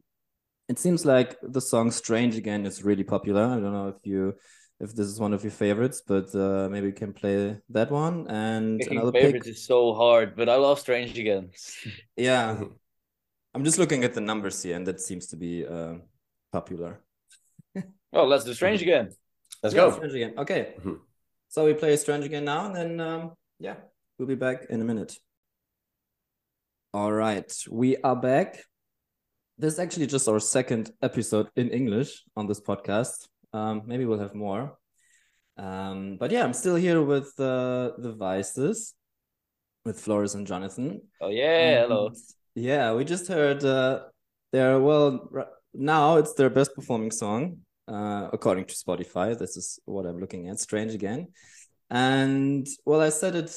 it 0.68 0.78
seems 0.78 1.04
like 1.04 1.36
the 1.42 1.60
song 1.60 1.90
strange 1.92 2.36
again 2.36 2.66
is 2.66 2.82
really 2.82 3.04
popular. 3.04 3.44
I 3.44 3.60
don't 3.60 3.72
know 3.72 3.88
if 3.88 4.04
you 4.04 4.34
if 4.80 4.94
this 4.94 5.06
is 5.06 5.18
one 5.18 5.32
of 5.32 5.42
your 5.42 5.50
favorites 5.52 6.02
but 6.06 6.34
uh 6.34 6.68
maybe 6.70 6.86
we 6.88 6.92
can 6.92 7.12
play 7.12 7.56
that 7.70 7.90
one 7.90 8.26
and 8.28 8.78
Picking 8.78 8.98
another 8.98 9.12
favorites 9.12 9.46
pick 9.46 9.54
is 9.56 9.64
so 9.66 9.94
hard 9.94 10.36
but 10.36 10.48
i 10.48 10.56
love 10.56 10.78
strange 10.78 11.18
again. 11.18 11.50
Yeah. 12.16 12.62
I'm 13.54 13.64
just 13.64 13.78
looking 13.78 14.04
at 14.04 14.12
the 14.12 14.20
numbers 14.20 14.62
here 14.62 14.76
and 14.76 14.86
that 14.86 15.00
seems 15.00 15.26
to 15.28 15.36
be 15.36 15.66
uh 15.66 15.94
popular. 16.52 17.00
Oh 18.12 18.24
let's 18.26 18.44
do 18.44 18.52
strange 18.54 18.82
again. 18.88 19.06
Let's 19.62 19.74
Yeah, 19.74 19.86
go. 19.88 19.92
strange 19.96 20.14
again. 20.14 20.34
Okay. 20.38 20.74
Mhm. 20.84 20.98
so 21.48 21.64
we 21.64 21.72
play 21.74 21.96
strange 21.96 22.24
again 22.26 22.44
now 22.44 22.66
and 22.66 22.74
then 22.76 23.00
um 23.00 23.32
yeah 23.58 23.76
we'll 24.18 24.28
be 24.28 24.34
back 24.46 24.66
in 24.68 24.80
a 24.82 24.84
minute. 24.84 25.12
All 26.92 27.12
right 27.12 27.50
we 27.70 27.96
are 28.08 28.16
back. 28.16 28.62
This 29.58 29.72
is 29.74 29.78
actually 29.78 30.06
just 30.06 30.28
our 30.28 30.40
second 30.40 30.92
episode 31.00 31.48
in 31.56 31.70
english 31.70 32.10
on 32.36 32.46
this 32.46 32.60
podcast 32.60 33.28
um 33.56 33.74
maybe 33.90 34.04
we'll 34.08 34.24
have 34.26 34.34
more. 34.46 34.62
Um 35.66 35.98
but 36.20 36.28
yeah 36.34 36.42
i'm 36.46 36.56
still 36.62 36.78
here 36.86 37.00
with 37.12 37.28
uh 37.52 37.84
the 38.04 38.12
vices 38.26 38.78
with 39.86 39.96
floris 40.04 40.34
and 40.36 40.46
jonathan. 40.52 40.86
Oh 41.24 41.30
yeah 41.42 41.80
hello. 41.82 42.00
yeah 42.70 42.86
we 42.96 43.02
just 43.14 43.26
heard 43.36 43.60
uh 43.76 43.94
their 44.54 44.72
well 44.88 45.08
r- 45.38 45.52
now 45.94 46.06
it's 46.20 46.34
their 46.38 46.50
best 46.58 46.70
performing 46.78 47.12
song 47.22 47.40
uh 47.94 48.24
according 48.36 48.64
to 48.70 48.74
spotify. 48.84 49.26
This 49.42 49.56
is 49.60 49.66
what 49.94 50.04
i'm 50.08 50.20
looking 50.24 50.42
at. 50.50 50.58
Strange 50.68 50.92
again. 51.00 51.20
And 51.90 52.66
well 52.88 53.00
i 53.08 53.10
said 53.20 53.34
it 53.42 53.50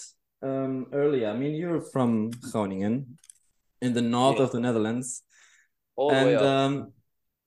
um 0.50 0.74
earlier. 1.02 1.28
I 1.34 1.36
mean 1.42 1.54
you're 1.60 1.82
from 1.96 2.12
groningen 2.52 2.96
in 3.86 3.92
the 3.98 4.06
north 4.18 4.38
Yeah. 4.38 4.46
of 4.46 4.50
the 4.56 4.62
netherlands. 4.68 5.08
And 5.98 6.38
um 6.56 6.74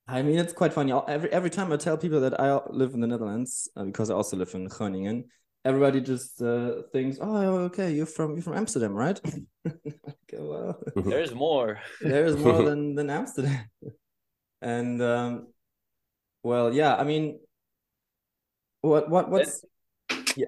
I 0.08 0.22
mean, 0.22 0.38
it's 0.38 0.52
quite 0.52 0.72
funny. 0.72 0.92
Every 0.92 1.30
every 1.32 1.50
time 1.50 1.72
I 1.72 1.76
tell 1.76 1.96
people 1.96 2.20
that 2.20 2.38
I 2.40 2.60
live 2.70 2.94
in 2.94 3.00
the 3.00 3.06
Netherlands, 3.06 3.68
uh, 3.76 3.84
because 3.84 4.10
I 4.10 4.14
also 4.14 4.36
live 4.36 4.52
in 4.54 4.66
Groningen, 4.66 5.24
everybody 5.64 6.00
just 6.00 6.42
uh, 6.42 6.82
thinks, 6.92 7.18
"Oh, 7.20 7.70
okay, 7.70 7.92
you're 7.92 8.06
from 8.06 8.34
you're 8.34 8.42
from 8.42 8.56
Amsterdam, 8.56 8.94
right?" 8.94 9.20
okay, 9.66 10.38
well, 10.38 10.82
there's 10.96 11.34
more 11.34 11.80
there 12.00 12.24
is 12.24 12.36
more 12.36 12.62
than 12.62 12.94
than 12.94 13.10
Amsterdam. 13.10 13.64
and 14.60 15.00
um, 15.00 15.46
well, 16.42 16.74
yeah, 16.74 16.96
I 16.96 17.04
mean, 17.04 17.38
what 18.82 19.08
what 19.08 19.30
what's 19.30 19.64
yeah 20.36 20.46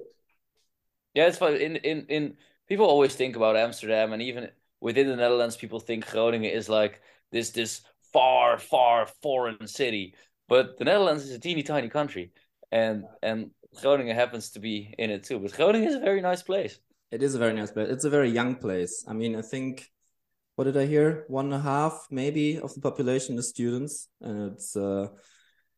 yeah 1.15 1.27
it's 1.27 1.39
fun 1.39 1.55
in 1.55 1.77
in 1.77 2.07
in 2.09 2.37
people 2.69 2.87
always 2.87 3.15
think 3.15 3.37
about 3.37 3.57
Amsterdam 3.57 4.13
and 4.13 4.21
even 4.21 4.51
within 4.81 5.07
the 5.07 5.17
Netherlands 5.17 5.57
people 5.57 5.81
think 5.81 6.11
Groningen 6.11 6.51
is 6.51 6.69
like 6.69 7.01
this 7.31 7.51
this 7.51 7.83
far 8.15 8.59
far 8.59 9.07
foreign 9.23 9.67
city. 9.67 10.15
But 10.49 10.79
the 10.79 10.85
Netherlands 10.85 11.25
is 11.25 11.33
a 11.33 11.39
teeny 11.39 11.63
tiny 11.63 11.89
country 11.89 12.33
and 12.73 13.05
and 13.23 13.51
Groningen 13.83 14.15
happens 14.15 14.51
to 14.51 14.61
be 14.61 14.95
in 14.99 15.11
it 15.11 15.25
too. 15.25 15.39
But 15.41 15.53
Groningen 15.53 15.89
is 15.89 15.97
a 15.97 16.01
very 16.01 16.23
nice 16.23 16.43
place. 16.43 16.79
It 17.11 17.23
is 17.23 17.35
a 17.35 17.39
very 17.39 17.53
nice 17.53 17.73
place. 17.73 17.89
It's 17.91 18.05
a 18.05 18.11
very 18.11 18.31
young 18.31 18.55
place. 18.55 19.05
I 19.07 19.13
mean 19.13 19.37
I 19.37 19.43
think 19.43 19.91
what 20.57 20.65
did 20.65 20.77
I 20.77 20.87
hear? 20.87 21.25
One 21.29 21.47
and 21.47 21.55
a 21.55 21.65
half 21.75 22.07
maybe 22.11 22.61
of 22.61 22.73
the 22.75 22.81
population 22.81 23.37
is 23.39 23.49
students 23.49 24.09
and 24.21 24.53
it's 24.53 24.77
uh 24.77 25.09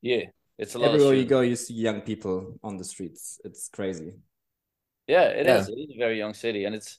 yeah 0.03 0.25
it's 0.59 0.75
a 0.75 0.79
lot 0.79 0.91
everywhere 0.91 1.15
you 1.15 1.25
go 1.25 1.41
you 1.41 1.57
see 1.57 1.75
young 1.75 2.03
people 2.03 2.59
on 2.63 2.77
the 2.77 2.85
streets. 2.85 3.41
It's 3.45 3.69
crazy. 3.69 4.13
Yeah, 5.07 5.29
it 5.41 5.47
yeah. 5.47 5.59
is. 5.59 5.69
It 5.69 5.79
is 5.79 5.95
a 5.95 5.99
very 5.99 6.19
young 6.19 6.35
city, 6.35 6.65
and 6.65 6.75
it's 6.75 6.99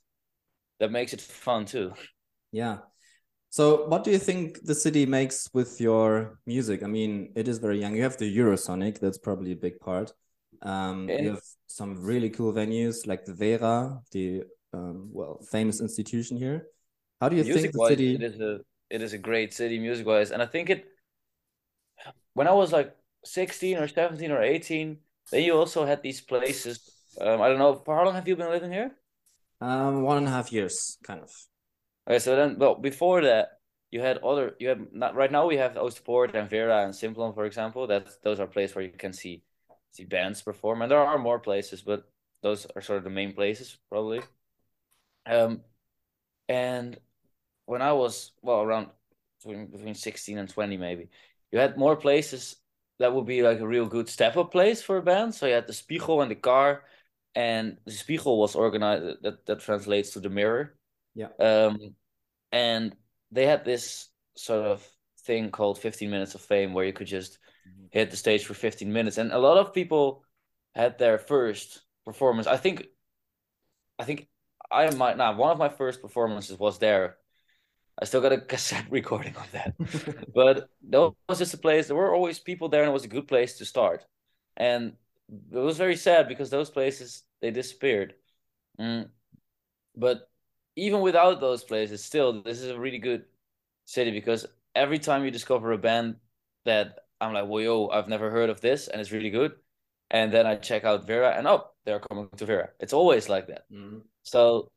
that 0.80 0.92
makes 0.92 1.14
it 1.14 1.22
fun 1.22 1.66
too. 1.66 1.94
Yeah. 2.52 2.78
So, 3.58 3.88
what 3.88 4.04
do 4.04 4.12
you 4.12 4.20
think 4.20 4.64
the 4.66 4.76
city 4.76 5.08
makes 5.08 5.50
with 5.52 5.82
your 5.82 6.38
music? 6.46 6.84
I 6.84 6.86
mean, 6.86 7.32
it 7.34 7.48
is 7.48 7.58
very 7.58 7.80
young. 7.82 7.96
You 7.96 8.04
have 8.04 8.16
the 8.16 8.30
Eurosonic, 8.38 9.00
that's 9.00 9.18
probably 9.18 9.54
a 9.54 9.56
big 9.56 9.80
part. 9.80 10.14
Um, 10.62 11.10
you 11.10 11.32
have 11.32 11.42
some 11.66 12.00
really 12.00 12.30
cool 12.30 12.54
venues 12.54 13.08
like 13.08 13.26
the 13.26 13.34
Vera, 13.34 14.00
the 14.12 14.44
um, 14.74 15.10
well 15.12 15.42
famous 15.50 15.82
institution 15.82 16.38
here. 16.38 16.68
How 17.20 17.30
do 17.30 17.36
you 17.36 17.46
music 17.46 17.62
think 17.62 17.74
the 17.74 17.88
city? 17.88 18.14
It 18.14 18.22
is 18.22 18.40
a 18.40 18.60
it 18.92 19.02
is 19.02 19.14
a 19.14 19.18
great 19.18 19.56
city 19.56 19.80
music 19.80 20.06
wise, 20.06 20.30
and 20.30 20.40
I 20.40 20.46
think 20.46 20.70
it. 20.70 20.86
When 22.36 22.48
I 22.48 22.54
was 22.54 22.72
like 22.72 22.96
sixteen 23.26 23.78
or 23.78 23.88
seventeen 23.88 24.30
or 24.30 24.44
eighteen, 24.44 25.00
then 25.32 25.42
you 25.42 25.58
also 25.58 25.84
had 25.84 26.04
these 26.04 26.22
places 26.22 26.78
um, 27.20 27.42
I 27.42 27.50
don't 27.50 27.58
know. 27.58 27.82
For 27.84 27.96
how 27.96 28.06
long 28.06 28.14
have 28.14 28.28
you 28.28 28.36
been 28.36 28.52
living 28.52 28.72
here? 28.72 28.92
Um, 29.60 30.04
one 30.04 30.18
and 30.18 30.28
a 30.28 30.30
half 30.30 30.54
years, 30.54 31.00
kind 31.02 31.22
of. 31.22 31.32
Okay, 32.08 32.20
so 32.20 32.36
then, 32.36 32.58
well, 32.58 32.76
before 32.76 33.22
that, 33.22 33.60
you 33.92 34.02
had 34.02 34.20
other. 34.20 34.56
You 34.60 34.70
have 34.70 34.94
not 34.94 35.16
right 35.16 35.32
now. 35.32 35.48
We 35.48 35.58
have 35.58 35.74
Oostpoort 35.74 36.34
and 36.36 36.50
Vera 36.50 36.84
and 36.84 36.96
Simplon, 36.96 37.34
for 37.34 37.46
example. 37.46 37.88
That's 37.88 38.18
those 38.18 38.40
are 38.40 38.48
places 38.48 38.76
where 38.76 38.86
you 38.86 38.92
can 38.92 39.14
see 39.14 39.44
see 39.92 40.06
bands 40.06 40.42
perform, 40.42 40.82
and 40.82 40.92
there 40.92 41.00
are 41.00 41.18
more 41.18 41.40
places, 41.40 41.82
but 41.82 42.08
those 42.42 42.66
are 42.76 42.82
sort 42.82 42.98
of 42.98 43.04
the 43.04 43.10
main 43.10 43.34
places, 43.34 43.78
probably. 43.90 44.22
Um, 45.26 45.62
and 46.48 46.98
when 47.66 47.82
I 47.82 47.92
was 47.94 48.32
well 48.42 48.62
around 48.62 48.88
between, 49.40 49.68
between 49.68 49.96
sixteen 49.96 50.38
and 50.38 50.50
twenty, 50.50 50.78
maybe 50.78 51.10
you 51.52 51.60
had 51.60 51.78
more 51.78 51.98
places 51.98 52.56
that 53.00 53.14
would 53.14 53.26
be 53.26 53.42
like 53.44 53.60
a 53.60 53.68
real 53.68 53.86
good 53.86 54.08
step 54.10 54.38
up 54.38 54.52
place 54.52 54.82
for 54.82 54.98
a 54.98 55.02
band. 55.02 55.36
So 55.36 55.46
you 55.46 55.54
had 55.54 55.68
the 55.68 55.74
Spiegel 55.74 56.22
and 56.22 56.32
the 56.32 56.36
Car 56.36 56.84
and 57.36 57.78
the 57.86 57.92
Spiegel 57.92 58.40
was 58.40 58.56
organized 58.56 59.24
that 59.24 59.46
that 59.46 59.60
translates 59.60 60.12
to 60.12 60.20
the 60.20 60.30
mirror. 60.30 60.77
Yeah. 61.18 61.30
Um, 61.40 61.96
and 62.52 62.96
they 63.32 63.46
had 63.46 63.66
this 63.66 64.08
sort 64.36 64.66
of 64.66 64.88
thing 65.26 65.50
called 65.50 65.80
15 65.80 66.10
minutes 66.10 66.36
of 66.36 66.42
fame 66.42 66.74
where 66.74 66.86
you 66.86 66.94
could 66.94 67.08
just 67.08 67.40
mm-hmm. 67.68 67.88
hit 67.92 68.12
the 68.12 68.18
stage 68.18 68.46
for 68.46 68.54
15 68.54 68.94
minutes 68.94 69.18
and 69.18 69.34
a 69.34 69.40
lot 69.40 69.58
of 69.58 69.74
people 69.74 70.24
had 70.74 70.98
their 70.98 71.18
first 71.18 71.82
performance 72.06 72.48
i 72.48 72.56
think 72.56 72.86
i 74.00 74.06
think 74.06 74.30
i 74.72 74.90
might 74.92 75.18
now 75.18 75.36
one 75.36 75.52
of 75.52 75.58
my 75.58 75.68
first 75.68 76.02
performances 76.02 76.58
was 76.58 76.80
there 76.80 77.18
i 78.02 78.06
still 78.06 78.22
got 78.22 78.32
a 78.32 78.40
cassette 78.54 78.86
recording 78.90 79.36
of 79.36 79.52
that 79.52 79.74
but 80.34 80.70
that 80.88 81.14
was 81.28 81.40
just 81.40 81.54
a 81.54 81.58
place 81.58 81.88
there 81.88 81.98
were 81.98 82.16
always 82.16 82.40
people 82.40 82.70
there 82.70 82.84
and 82.84 82.90
it 82.90 82.94
was 82.94 83.04
a 83.04 83.10
good 83.10 83.28
place 83.28 83.58
to 83.58 83.66
start 83.66 84.06
and 84.56 84.94
it 85.30 85.58
was 85.58 85.78
very 85.78 85.98
sad 85.98 86.30
because 86.30 86.50
those 86.50 86.70
places 86.70 87.24
they 87.42 87.52
disappeared. 87.52 88.14
Mm. 88.80 89.10
But 89.96 90.30
even 90.78 91.02
without 91.02 91.42
those 91.42 91.64
places, 91.64 92.04
still, 92.04 92.42
this 92.44 92.62
is 92.62 92.70
a 92.70 92.80
really 92.80 93.00
good 93.00 93.26
city 93.86 94.12
because 94.12 94.46
every 94.76 95.00
time 95.00 95.26
you 95.26 95.32
discover 95.32 95.72
a 95.72 95.78
band 95.78 96.18
that 96.66 97.00
I'm 97.20 97.34
like, 97.34 97.48
well, 97.48 97.62
yo, 97.64 97.88
I've 97.90 98.08
never 98.08 98.30
heard 98.30 98.52
of 98.52 98.62
this, 98.62 98.88
and 98.88 99.02
it's 99.02 99.12
really 99.12 99.32
good, 99.32 99.54
and 100.12 100.32
then 100.32 100.46
I 100.46 100.56
check 100.56 100.84
out 100.86 101.08
Vera, 101.08 101.32
and 101.36 101.48
oh, 101.48 101.72
they're 101.84 102.00
coming 102.00 102.30
to 102.38 102.46
Vera. 102.46 102.70
It's 102.80 102.94
always 102.94 103.28
like 103.28 103.48
that. 103.48 103.66
Mm. 103.72 104.04
So, 104.22 104.70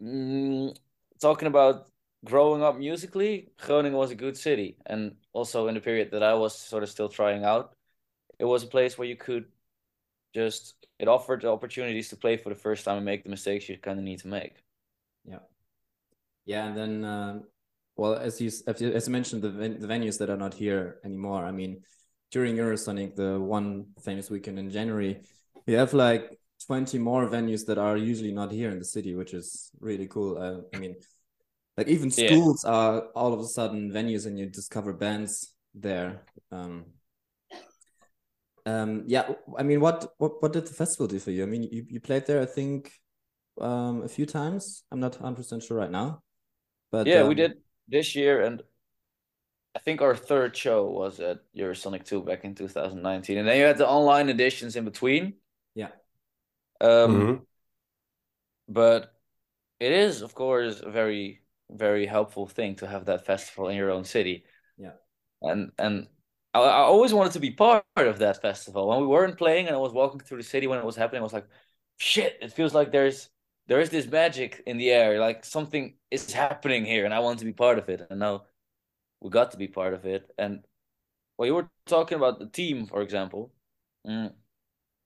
mm, 0.00 0.76
talking 1.20 1.48
about 1.48 1.88
growing 2.24 2.62
up 2.62 2.78
musically, 2.78 3.50
Groningen 3.58 3.98
was 3.98 4.12
a 4.12 4.14
good 4.14 4.36
city, 4.36 4.76
and 4.86 5.16
also 5.32 5.66
in 5.66 5.74
the 5.74 5.80
period 5.80 6.12
that 6.12 6.22
I 6.22 6.34
was 6.34 6.56
sort 6.56 6.84
of 6.84 6.88
still 6.88 7.08
trying 7.08 7.44
out, 7.44 7.74
it 8.38 8.44
was 8.44 8.62
a 8.62 8.68
place 8.68 8.96
where 8.96 9.08
you 9.08 9.16
could 9.16 9.46
just 10.34 10.86
it 11.00 11.08
offered 11.08 11.42
the 11.42 11.50
opportunities 11.50 12.10
to 12.10 12.16
play 12.16 12.36
for 12.36 12.50
the 12.50 12.54
first 12.54 12.84
time 12.84 12.96
and 12.96 13.04
make 13.04 13.24
the 13.24 13.30
mistakes 13.30 13.68
you 13.68 13.76
kind 13.78 13.98
of 13.98 14.04
need 14.04 14.20
to 14.20 14.28
make. 14.28 14.62
Yeah, 15.26 15.38
yeah, 16.44 16.66
and 16.66 16.76
then 16.76 17.04
uh, 17.04 17.40
well, 17.96 18.14
as 18.14 18.40
you 18.40 18.50
as 18.66 18.80
you, 18.80 19.12
mentioned, 19.12 19.42
the 19.42 19.50
the 19.50 19.86
venues 19.86 20.18
that 20.18 20.30
are 20.30 20.36
not 20.36 20.54
here 20.54 21.00
anymore. 21.04 21.44
I 21.44 21.50
mean, 21.50 21.82
during 22.30 22.56
Eurosonic, 22.56 23.16
the 23.16 23.40
one 23.40 23.86
famous 24.02 24.30
weekend 24.30 24.58
in 24.58 24.70
January, 24.70 25.22
we 25.66 25.74
have 25.74 25.94
like 25.94 26.38
twenty 26.66 26.98
more 26.98 27.28
venues 27.28 27.66
that 27.66 27.78
are 27.78 27.96
usually 27.96 28.32
not 28.32 28.52
here 28.52 28.70
in 28.70 28.78
the 28.78 28.84
city, 28.84 29.14
which 29.14 29.34
is 29.34 29.70
really 29.80 30.06
cool. 30.06 30.38
Uh, 30.38 30.60
I 30.74 30.78
mean, 30.78 30.96
like 31.76 31.88
even 31.88 32.10
schools 32.10 32.64
yeah. 32.64 32.72
are 32.72 33.00
all 33.14 33.32
of 33.32 33.40
a 33.40 33.46
sudden 33.46 33.90
venues, 33.90 34.26
and 34.26 34.38
you 34.38 34.46
discover 34.46 34.92
bands 34.92 35.54
there. 35.74 36.22
Um, 36.52 36.86
um, 38.66 39.04
yeah, 39.06 39.32
I 39.56 39.62
mean, 39.62 39.80
what, 39.80 40.12
what 40.18 40.42
what 40.42 40.52
did 40.52 40.66
the 40.66 40.74
festival 40.74 41.06
do 41.06 41.18
for 41.18 41.30
you? 41.30 41.44
I 41.44 41.46
mean, 41.46 41.62
you, 41.62 41.86
you 41.88 42.00
played 42.00 42.26
there, 42.26 42.42
I 42.42 42.46
think, 42.46 42.92
um, 43.60 44.02
a 44.02 44.08
few 44.08 44.26
times. 44.26 44.84
I'm 44.90 45.00
not 45.00 45.14
100 45.14 45.36
percent 45.36 45.62
sure 45.62 45.76
right 45.76 45.90
now, 45.90 46.22
but 46.90 47.06
yeah, 47.06 47.20
um, 47.20 47.28
we 47.28 47.34
did 47.34 47.54
this 47.88 48.14
year, 48.14 48.42
and 48.42 48.62
I 49.74 49.78
think 49.78 50.00
our 50.00 50.16
third 50.16 50.56
show 50.56 50.86
was 50.86 51.20
at 51.20 51.40
Eurosonic 51.56 52.04
2 52.04 52.22
back 52.22 52.44
in 52.44 52.54
2019, 52.54 53.38
and 53.38 53.48
then 53.48 53.58
you 53.58 53.64
had 53.64 53.78
the 53.78 53.88
online 53.88 54.28
editions 54.28 54.76
in 54.76 54.84
between. 54.84 55.34
Yeah. 55.74 55.90
Um, 56.80 57.10
mm 57.10 57.26
-hmm. 57.26 57.46
but 58.68 59.12
it 59.78 59.92
is, 59.92 60.22
of 60.22 60.34
course, 60.34 60.86
a 60.86 60.90
very 60.90 61.46
very 61.70 62.06
helpful 62.06 62.46
thing 62.46 62.76
to 62.76 62.86
have 62.86 63.06
that 63.06 63.26
festival 63.26 63.68
in 63.68 63.76
your 63.76 63.90
own 63.90 64.04
city. 64.04 64.44
Yeah. 64.76 64.92
And 65.42 65.72
and 65.78 66.06
I, 66.54 66.60
I 66.60 66.82
always 66.82 67.12
wanted 67.12 67.32
to 67.32 67.40
be 67.40 67.50
part 67.50 67.84
of 67.96 68.18
that 68.18 68.40
festival. 68.42 68.88
When 68.88 69.00
we 69.00 69.06
weren't 69.06 69.38
playing 69.38 69.66
and 69.66 69.76
I 69.76 69.78
was 69.78 69.92
walking 69.92 70.20
through 70.20 70.38
the 70.38 70.48
city 70.48 70.66
when 70.66 70.78
it 70.78 70.84
was 70.84 70.96
happening, 70.96 71.20
I 71.20 71.24
was 71.24 71.32
like, 71.32 71.48
shit, 71.98 72.38
it 72.40 72.52
feels 72.52 72.74
like 72.74 72.92
there's 72.92 73.28
there 73.68 73.80
is 73.80 73.90
this 73.90 74.06
magic 74.06 74.62
in 74.66 74.78
the 74.78 74.90
air, 74.90 75.18
like 75.18 75.44
something 75.44 75.94
is 76.10 76.32
happening 76.32 76.84
here, 76.84 77.04
and 77.04 77.12
I 77.12 77.18
want 77.20 77.38
to 77.40 77.44
be 77.44 77.52
part 77.52 77.78
of 77.78 77.88
it. 77.88 78.06
And 78.10 78.20
now 78.20 78.44
we 79.20 79.30
got 79.30 79.50
to 79.52 79.56
be 79.56 79.68
part 79.68 79.94
of 79.94 80.06
it. 80.06 80.30
And 80.38 80.64
well, 81.36 81.46
you 81.46 81.54
were 81.54 81.68
talking 81.86 82.16
about 82.16 82.38
the 82.38 82.46
team, 82.46 82.86
for 82.86 83.02
example. 83.02 83.52
Mm, 84.06 84.32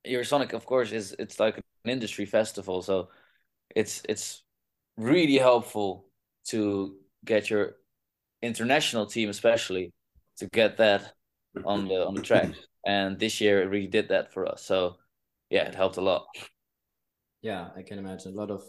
Eurosonic, 0.07 0.53
of 0.53 0.67
course, 0.67 0.93
is 0.93 1.15
it's 1.19 1.41
like 1.41 1.57
an 1.57 1.91
industry 1.91 2.27
festival, 2.27 2.83
so 2.83 3.09
it's 3.75 4.03
it's 4.09 4.43
really 4.97 5.39
helpful 5.39 6.07
to 6.47 6.97
get 7.25 7.51
your 7.51 7.77
international 8.43 9.07
team, 9.07 9.29
especially 9.29 9.93
to 10.39 10.47
get 10.49 10.77
that 10.79 11.15
on 11.65 11.89
the 11.89 12.07
on 12.07 12.15
the 12.15 12.23
track. 12.23 12.51
And 12.87 13.19
this 13.19 13.41
year 13.41 13.63
it 13.63 13.67
really 13.67 13.87
did 13.87 14.09
that 14.09 14.33
for 14.33 14.47
us. 14.47 14.65
So 14.65 14.97
yeah, 15.51 15.65
it 15.69 15.75
helped 15.75 15.97
a 15.97 16.01
lot. 16.01 16.27
Yeah, 17.43 17.69
I 17.77 17.83
can 17.83 17.99
imagine 17.99 18.33
a 18.33 18.37
lot 18.37 18.51
of 18.51 18.63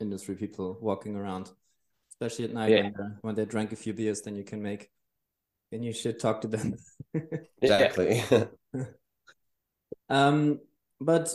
industry 0.00 0.34
people 0.34 0.78
walking 0.80 1.16
around, 1.16 1.50
especially 2.10 2.44
at 2.44 2.52
night 2.52 2.70
yeah. 2.70 2.82
when, 2.82 3.18
when 3.22 3.34
they 3.34 3.44
drank 3.44 3.72
a 3.72 3.76
few 3.76 3.92
beers. 3.92 4.22
Then 4.22 4.36
you 4.36 4.44
can 4.44 4.62
make, 4.62 4.90
and 5.72 5.84
you 5.84 5.92
should 5.92 6.18
talk 6.18 6.42
to 6.42 6.48
them. 6.48 6.76
exactly. 7.62 8.22
um, 10.08 10.60
but 11.00 11.34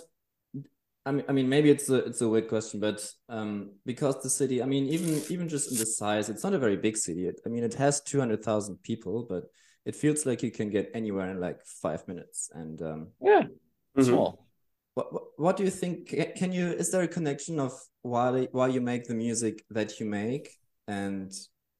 I 1.05 1.11
mean, 1.11 1.25
I 1.27 1.31
mean, 1.33 1.49
maybe 1.49 1.69
it's 1.69 1.89
a 1.89 2.05
it's 2.05 2.21
a 2.21 2.29
weird 2.29 2.47
question, 2.47 2.79
but 2.79 3.05
um, 3.27 3.71
because 3.85 4.21
the 4.21 4.29
city, 4.29 4.63
I 4.63 4.65
mean, 4.65 4.85
even 4.85 5.21
even 5.29 5.49
just 5.49 5.71
in 5.71 5.77
the 5.77 5.85
size, 5.85 6.29
it's 6.29 6.43
not 6.43 6.53
a 6.53 6.59
very 6.59 6.77
big 6.77 6.95
city. 6.95 7.27
It, 7.27 7.41
I 7.45 7.49
mean, 7.49 7.63
it 7.63 7.73
has 7.73 8.01
two 8.01 8.19
hundred 8.19 8.43
thousand 8.43 8.81
people, 8.83 9.25
but 9.27 9.45
it 9.85 9.95
feels 9.95 10.25
like 10.25 10.43
you 10.43 10.51
can 10.51 10.69
get 10.69 10.91
anywhere 10.93 11.29
in 11.29 11.41
like 11.41 11.65
five 11.65 12.07
minutes. 12.07 12.49
And 12.53 12.81
um, 12.81 13.07
yeah, 13.21 13.41
mm-hmm. 13.41 14.03
small. 14.03 14.47
What, 14.95 15.07
what, 15.37 15.57
do 15.57 15.63
you 15.63 15.71
think? 15.71 16.07
Can 16.35 16.51
you? 16.51 16.67
Is 16.67 16.91
there 16.91 17.01
a 17.01 17.07
connection 17.07 17.59
of 17.59 17.73
why 18.01 18.47
why 18.51 18.67
you 18.67 18.81
make 18.81 19.05
the 19.05 19.15
music 19.15 19.63
that 19.71 19.99
you 19.99 20.05
make 20.05 20.49
and 20.87 21.31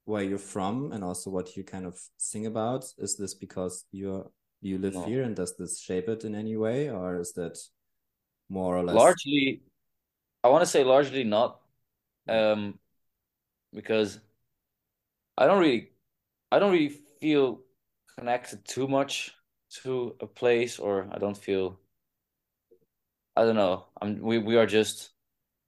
where 0.06 0.24
you're 0.24 0.40
from, 0.40 0.92
and 0.92 1.04
also 1.04 1.30
what 1.30 1.56
you 1.56 1.64
kind 1.64 1.86
of 1.86 2.00
sing 2.18 2.48
about? 2.48 2.86
Is 2.98 3.16
this 3.16 3.36
because 3.36 3.86
you're 3.92 4.32
you 4.62 4.78
live 4.80 4.96
no. 4.96 5.06
here, 5.06 5.24
and 5.24 5.36
does 5.36 5.56
this 5.58 5.80
shape 5.80 6.10
it 6.10 6.24
in 6.24 6.34
any 6.34 6.58
way, 6.58 6.90
or 6.90 7.20
is 7.20 7.34
that 7.34 7.58
more 8.50 8.78
or 8.78 8.84
less 8.84 8.96
largely? 8.96 9.62
I 10.44 10.50
want 10.50 10.64
to 10.64 10.70
say 10.70 10.84
largely 10.84 11.24
not, 11.24 11.60
um, 12.28 12.80
because 13.74 14.20
I 15.38 15.46
don't 15.46 15.60
really, 15.60 15.92
I 16.52 16.60
don't 16.60 16.72
really 16.72 17.00
feel 17.22 17.62
connected 18.18 18.66
too 18.66 18.88
much 18.88 19.34
to 19.84 20.16
a 20.20 20.28
place 20.28 20.80
or 20.80 21.08
I 21.12 21.18
don't 21.18 21.38
feel 21.38 21.80
I 23.36 23.44
don't 23.44 23.56
know. 23.56 23.88
I'm 24.02 24.20
we, 24.22 24.38
we 24.38 24.58
are 24.58 24.66
just 24.66 25.12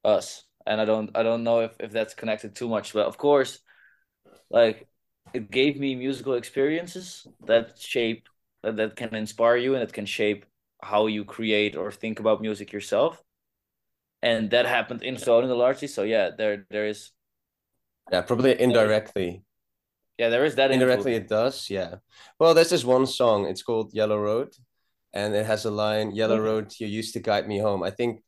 us. 0.04 0.44
And 0.66 0.80
I 0.80 0.84
don't 0.84 1.10
I 1.16 1.22
don't 1.22 1.44
know 1.44 1.60
if, 1.60 1.72
if 1.80 1.92
that's 1.92 2.14
connected 2.14 2.54
too 2.56 2.68
much. 2.68 2.92
But 2.92 3.06
of 3.06 3.18
course, 3.18 3.60
like 4.50 4.88
it 5.34 5.50
gave 5.50 5.78
me 5.78 5.94
musical 5.96 6.34
experiences 6.34 7.28
that 7.46 7.78
shape 7.78 8.28
that, 8.62 8.76
that 8.76 8.96
can 8.96 9.14
inspire 9.14 9.56
you 9.56 9.74
and 9.74 9.82
it 9.82 9.92
can 9.92 10.06
shape 10.06 10.46
how 10.82 11.06
you 11.06 11.24
create 11.24 11.76
or 11.76 11.92
think 11.92 12.20
about 12.20 12.42
music 12.42 12.72
yourself. 12.72 13.22
And 14.22 14.50
that 14.50 14.66
happened 14.66 15.02
in 15.02 15.16
Groningen 15.16 15.56
largely. 15.58 15.88
So 15.88 16.02
yeah, 16.02 16.30
there 16.36 16.66
there 16.70 16.86
is 16.86 17.12
Yeah, 18.10 18.22
probably 18.22 18.58
indirectly. 18.60 19.44
yeah, 20.18 20.28
there 20.28 20.44
is 20.44 20.54
that 20.56 20.70
Indirectly 20.70 21.12
influence. 21.12 21.16
it 21.16 21.28
does, 21.28 21.70
yeah. 21.70 21.96
Well, 22.40 22.54
there's 22.54 22.70
this 22.70 22.84
one 22.84 23.06
song, 23.06 23.46
it's 23.46 23.62
called 23.62 23.94
Yellow 23.94 24.18
Road, 24.18 24.52
and 25.16 25.34
it 25.34 25.46
has 25.46 25.64
a 25.66 25.70
line, 25.70 26.08
Yellow 26.20 26.38
Mhm. 26.38 26.44
Road, 26.48 26.66
you 26.80 26.86
used 27.00 27.12
to 27.14 27.20
guide 27.20 27.46
me 27.48 27.58
home. 27.58 27.82
I 27.82 27.92
think 27.98 28.22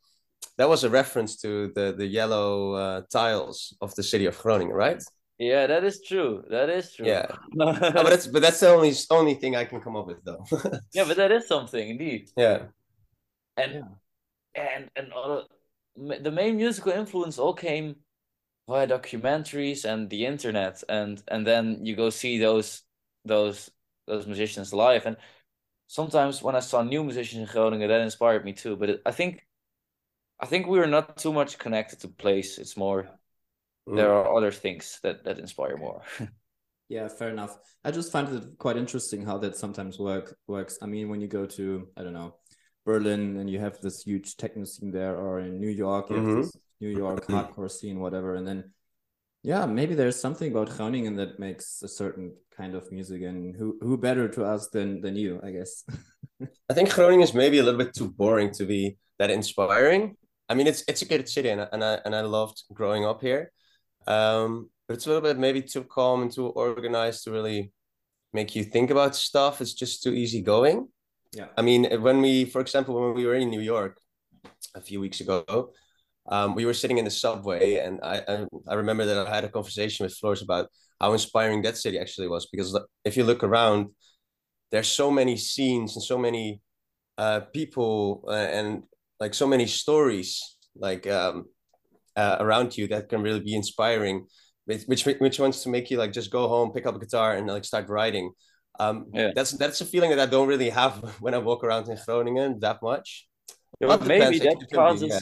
that 0.58 0.68
was 0.68 0.84
a 0.84 0.90
reference 1.00 1.32
to 1.42 1.50
the 1.76 1.86
the 2.00 2.06
yellow 2.20 2.50
uh, 2.84 3.00
tiles 3.18 3.76
of 3.80 3.94
the 3.94 4.02
city 4.02 4.26
of 4.28 4.36
Groningen, 4.42 4.74
right? 4.86 5.02
Yeah, 5.38 5.66
that 5.68 5.84
is 5.84 5.96
true. 6.10 6.42
That 6.50 6.68
is 6.78 6.92
true. 6.94 7.06
Yeah. 7.06 7.26
Oh, 7.60 7.72
but 8.04 8.10
that's 8.10 8.26
but 8.34 8.42
that's 8.42 8.60
the 8.60 8.68
only 8.76 8.92
only 9.10 9.34
thing 9.40 9.52
I 9.56 9.64
can 9.70 9.80
come 9.80 9.96
up 10.00 10.06
with 10.06 10.20
though. 10.24 10.42
yeah, 10.96 11.06
but 11.08 11.16
that 11.16 11.30
is 11.32 11.46
something 11.46 11.88
indeed. 11.94 12.22
yeah. 12.36 12.58
And 13.56 13.72
Yeah. 13.72 13.88
and 14.66 14.90
and 14.96 15.08
ma- 16.08 16.22
the 16.26 16.30
main 16.40 16.56
musical 16.56 16.92
influence 16.92 17.38
all 17.42 17.54
came 17.54 17.94
via 18.68 18.86
documentaries 18.86 19.84
and 19.84 20.10
the 20.10 20.26
internet, 20.26 20.82
and 20.88 21.22
and 21.28 21.46
then 21.46 21.64
you 21.86 21.94
go 21.96 22.10
see 22.10 22.38
those 22.38 22.82
those 23.24 23.70
those 24.06 24.26
musicians 24.26 24.72
live. 24.72 25.06
And 25.06 25.16
sometimes 25.88 26.42
when 26.42 26.56
I 26.56 26.60
saw 26.60 26.82
new 26.84 27.04
musicians 27.04 27.48
in 27.48 27.52
Groningen, 27.54 27.88
that 27.90 28.02
inspired 28.02 28.44
me 28.46 28.54
too. 28.54 28.76
But 28.76 28.90
it, 28.90 29.02
I 29.06 29.12
think 29.12 29.46
I 30.40 30.46
think 30.46 30.66
we 30.66 30.80
are 30.80 30.86
not 30.88 31.16
too 31.18 31.32
much 31.32 31.58
connected 31.58 32.00
to 32.00 32.08
place. 32.08 32.58
It's 32.58 32.76
more 32.76 33.10
Mm. 33.86 33.94
there 33.96 34.12
are 34.14 34.36
other 34.36 34.52
things 34.52 35.00
that 35.02 35.24
that 35.24 35.38
inspire 35.40 35.76
more. 35.78 36.02
Yeah, 36.88 37.08
fair 37.08 37.28
enough. 37.28 37.58
I 37.84 37.90
just 37.90 38.10
find 38.12 38.28
it 38.34 38.58
quite 38.58 38.76
interesting 38.76 39.24
how 39.24 39.38
that 39.38 39.56
sometimes 39.56 39.98
work 39.98 40.36
works. 40.46 40.78
I 40.80 40.86
mean, 40.86 41.08
when 41.10 41.20
you 41.20 41.28
go 41.28 41.44
to, 41.46 41.88
I 41.96 42.02
don't 42.02 42.14
know, 42.14 42.36
Berlin 42.86 43.36
and 43.36 43.50
you 43.50 43.58
have 43.60 43.78
this 43.80 44.02
huge 44.02 44.36
techno 44.36 44.64
scene 44.64 44.90
there, 44.90 45.16
or 45.16 45.40
in 45.40 45.60
New 45.60 45.68
York, 45.68 46.10
you 46.10 46.16
have 46.16 46.30
Mhm. 46.30 46.32
this 46.32 46.56
New 46.80 46.88
York 46.88 47.28
hardcore 47.28 47.70
scene, 47.70 48.00
whatever, 48.00 48.36
and 48.36 48.46
then 48.46 48.72
yeah, 49.42 49.66
maybe 49.66 49.94
there's 49.94 50.20
something 50.20 50.50
about 50.50 50.70
Groningen 50.76 51.16
that 51.16 51.38
makes 51.38 51.82
a 51.82 51.88
certain 51.88 52.34
kind 52.56 52.74
of 52.74 52.90
music, 52.90 53.22
and 53.22 53.54
who 53.54 53.78
who 53.80 53.96
better 53.96 54.28
to 54.28 54.44
us 54.44 54.68
than 54.68 55.00
than 55.00 55.16
you, 55.16 55.40
I 55.42 55.50
guess. 55.50 55.84
I 56.70 56.74
think 56.74 56.92
Groningen 56.92 57.22
is 57.22 57.34
maybe 57.34 57.58
a 57.58 57.62
little 57.62 57.78
bit 57.78 57.94
too 57.94 58.08
boring 58.08 58.50
to 58.52 58.64
be 58.64 58.98
that 59.18 59.30
inspiring. 59.30 60.16
I 60.48 60.54
mean, 60.54 60.66
it's 60.66 60.84
it's 60.88 61.02
a 61.02 61.06
good 61.06 61.28
city, 61.28 61.50
and 61.50 61.60
I, 61.60 61.68
and 61.72 61.84
I 61.84 61.98
and 62.04 62.14
I 62.14 62.22
loved 62.22 62.62
growing 62.72 63.04
up 63.04 63.20
here. 63.20 63.52
Um, 64.06 64.70
but 64.86 64.94
it's 64.94 65.06
a 65.06 65.10
little 65.10 65.22
bit 65.22 65.38
maybe 65.38 65.62
too 65.62 65.84
calm 65.84 66.22
and 66.22 66.32
too 66.32 66.46
organized 66.46 67.24
to 67.24 67.30
really 67.30 67.72
make 68.32 68.56
you 68.56 68.64
think 68.64 68.90
about 68.90 69.14
stuff. 69.14 69.60
It's 69.60 69.74
just 69.74 70.02
too 70.02 70.12
easygoing. 70.12 70.88
Yeah. 71.32 71.48
I 71.56 71.62
mean, 71.62 71.84
when 72.00 72.22
we, 72.22 72.46
for 72.46 72.60
example, 72.60 72.94
when 73.00 73.14
we 73.14 73.26
were 73.26 73.34
in 73.34 73.50
New 73.50 73.60
York 73.60 74.00
a 74.74 74.80
few 74.80 74.98
weeks 74.98 75.20
ago, 75.20 75.72
um, 76.30 76.54
we 76.54 76.64
were 76.66 76.74
sitting 76.74 76.98
in 76.98 77.04
the 77.04 77.10
subway, 77.10 77.76
and 77.76 78.00
I, 78.02 78.22
I 78.28 78.46
I 78.68 78.74
remember 78.74 79.04
that 79.06 79.26
I 79.26 79.34
had 79.34 79.44
a 79.44 79.48
conversation 79.48 80.04
with 80.04 80.14
Floris 80.16 80.42
about 80.42 80.68
how 81.00 81.12
inspiring 81.12 81.62
that 81.62 81.76
city 81.76 81.98
actually 81.98 82.28
was. 82.28 82.48
Because 82.52 82.78
if 83.04 83.16
you 83.16 83.24
look 83.24 83.42
around, 83.42 83.88
there's 84.70 84.88
so 84.88 85.10
many 85.10 85.36
scenes 85.36 85.96
and 85.96 86.02
so 86.02 86.18
many 86.18 86.60
uh, 87.16 87.40
people 87.52 88.24
uh, 88.28 88.32
and 88.32 88.82
like 89.20 89.34
so 89.34 89.46
many 89.46 89.66
stories 89.66 90.56
like 90.76 91.06
um, 91.06 91.46
uh, 92.16 92.36
around 92.40 92.76
you 92.76 92.86
that 92.88 93.08
can 93.08 93.22
really 93.22 93.40
be 93.40 93.54
inspiring 93.54 94.26
which, 94.66 94.84
which 94.84 95.04
which 95.04 95.40
wants 95.40 95.62
to 95.62 95.68
make 95.68 95.90
you 95.90 95.98
like 95.98 96.12
just 96.12 96.30
go 96.30 96.46
home 96.48 96.72
pick 96.72 96.86
up 96.86 96.94
a 96.94 96.98
guitar 96.98 97.34
and 97.34 97.46
like 97.46 97.64
start 97.64 97.88
writing 97.88 98.30
um, 98.80 99.06
Yeah. 99.12 99.32
that's 99.34 99.52
that's 99.52 99.80
a 99.80 99.84
feeling 99.84 100.10
that 100.10 100.20
I 100.20 100.26
don't 100.26 100.46
really 100.48 100.70
have 100.70 100.94
when 101.20 101.34
I 101.34 101.38
walk 101.38 101.64
around 101.64 101.88
in 101.88 101.98
Groningen 102.06 102.60
that 102.60 102.80
much 102.82 103.26
Yeah, 103.80 103.88
Well, 103.88 104.00
maybe 104.00 104.38
that 104.38 104.56
causes 104.72 105.08
yeah. 105.10 105.20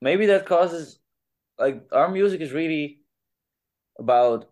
Maybe 0.00 0.26
that 0.26 0.46
causes 0.46 0.98
like 1.58 1.86
our 1.92 2.10
music 2.10 2.40
is 2.40 2.52
really 2.52 3.00
about 3.98 4.48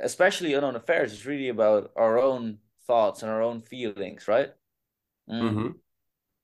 especially 0.00 0.54
unknown 0.54 0.76
affairs 0.76 1.12
it's 1.12 1.26
really 1.26 1.48
about 1.48 1.90
our 1.96 2.18
own 2.18 2.58
thoughts 2.86 3.22
and 3.22 3.30
our 3.30 3.42
own 3.42 3.62
feelings 3.62 4.28
right 4.28 4.52
Mm. 5.30 5.42
Mhm. 5.42 5.74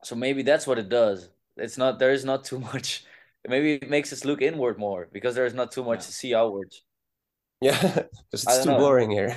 so 0.05 0.15
maybe 0.17 0.43
that's 0.43 0.67
what 0.67 0.79
it 0.79 0.89
does 0.89 1.29
it's 1.57 1.79
not 1.79 1.99
there 1.99 2.13
is 2.13 2.25
not 2.25 2.45
too 2.45 2.59
much 2.73 3.05
maybe 3.49 3.75
it 3.75 3.91
makes 3.91 4.13
us 4.13 4.25
look 4.25 4.43
inward 4.43 4.79
more 4.79 5.09
because 5.13 5.35
there's 5.35 5.55
not 5.55 5.73
too 5.73 5.85
much 5.85 6.01
Yeah. 6.01 6.07
to 6.07 6.13
see 6.13 6.35
outwards 6.35 6.83
yeah 7.61 8.03
because 8.31 8.45
it's 8.45 8.59
too 8.59 8.71
know. 8.71 8.75
boring 8.75 9.11
here 9.11 9.35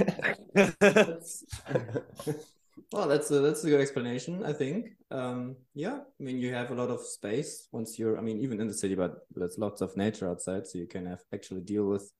well, 2.91 3.07
that's 3.07 3.31
a 3.31 3.39
that's 3.39 3.63
a 3.63 3.69
good 3.69 3.81
explanation, 3.81 4.43
I 4.45 4.53
think. 4.53 4.87
Um, 5.11 5.55
yeah, 5.73 5.99
I 6.19 6.23
mean, 6.23 6.37
you 6.37 6.53
have 6.53 6.71
a 6.71 6.75
lot 6.75 6.89
of 6.89 7.01
space 7.05 7.67
once 7.71 7.97
you're. 7.97 8.17
I 8.17 8.21
mean, 8.21 8.39
even 8.39 8.59
in 8.61 8.67
the 8.67 8.73
city, 8.73 8.95
but 8.95 9.15
there's 9.33 9.57
lots 9.57 9.81
of 9.81 9.95
nature 9.95 10.29
outside, 10.29 10.67
so 10.67 10.77
you 10.77 10.87
can 10.87 11.05
have 11.05 11.21
actually 11.33 11.61
deal 11.61 11.85
with 11.85 12.11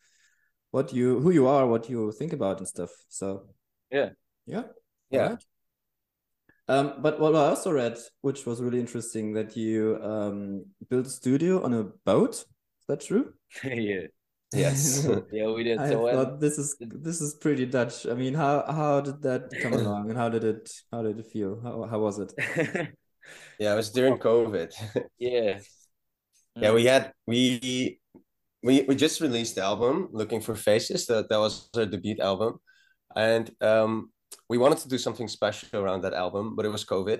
what 0.72 0.94
you 0.94 1.20
who 1.20 1.32
you 1.32 1.48
are, 1.48 1.68
what 1.68 1.90
you 1.90 2.12
think 2.12 2.34
about 2.34 2.58
and 2.60 2.68
stuff. 2.68 2.90
So 3.10 3.48
Yeah. 3.92 4.10
yeah, 4.46 4.64
yeah 5.12 5.22
alright. 5.24 5.46
Um, 6.68 6.94
but 7.02 7.20
what 7.20 7.36
I 7.36 7.50
also 7.50 7.72
read, 7.72 7.98
which 8.22 8.46
was 8.46 8.62
really 8.62 8.80
interesting, 8.80 9.34
that 9.34 9.56
you 9.56 10.00
um 10.02 10.66
built 10.90 11.08
a 11.08 11.10
studio 11.10 11.64
on 11.64 11.74
a 11.74 11.84
boat. 12.06 12.34
Is 12.36 12.88
that 12.88 13.02
true? 13.02 13.34
yeah 13.64 14.08
yes 14.54 15.08
yeah 15.32 15.48
we 15.52 15.64
did 15.64 15.80
I 15.80 15.90
so 15.90 16.04
when 16.04 16.16
thought 16.16 16.40
this 16.40 16.58
is 16.58 16.76
this 16.80 17.22
is 17.22 17.34
pretty 17.36 17.66
Dutch. 17.66 18.06
I 18.08 18.14
mean, 18.14 18.34
how 18.34 18.64
how 18.68 19.02
did 19.02 19.22
that 19.24 19.52
come 19.62 19.74
along, 19.82 20.10
and 20.10 20.18
how 20.18 20.30
did 20.30 20.44
it 20.44 20.70
how 20.92 21.02
did 21.02 21.20
it 21.20 21.26
feel? 21.28 21.60
How 21.62 21.84
how 21.84 22.00
was 22.00 22.20
it? 22.20 22.32
yeah 23.60 23.74
it 23.74 23.76
was 23.76 23.90
during 23.90 24.18
COVID 24.18 24.72
yeah 25.18 25.60
Yeah, 26.56 26.72
Mm. 26.72 26.76
we 26.76 26.86
had 26.86 27.12
we 27.28 28.00
we 28.64 28.84
we 28.88 28.96
just 28.96 29.20
released 29.20 29.56
the 29.56 29.64
album 29.64 30.08
Looking 30.16 30.40
for 30.40 30.56
Faces. 30.56 31.06
That 31.08 31.28
that 31.28 31.40
was 31.40 31.68
our 31.76 31.86
debut 31.86 32.16
album, 32.22 32.60
and 33.16 33.52
um, 33.60 34.12
we 34.48 34.58
wanted 34.58 34.80
to 34.80 34.88
do 34.88 34.98
something 34.98 35.28
special 35.28 35.84
around 35.84 36.02
that 36.04 36.14
album, 36.16 36.56
but 36.56 36.64
it 36.66 36.72
was 36.72 36.86
COVID, 36.88 37.20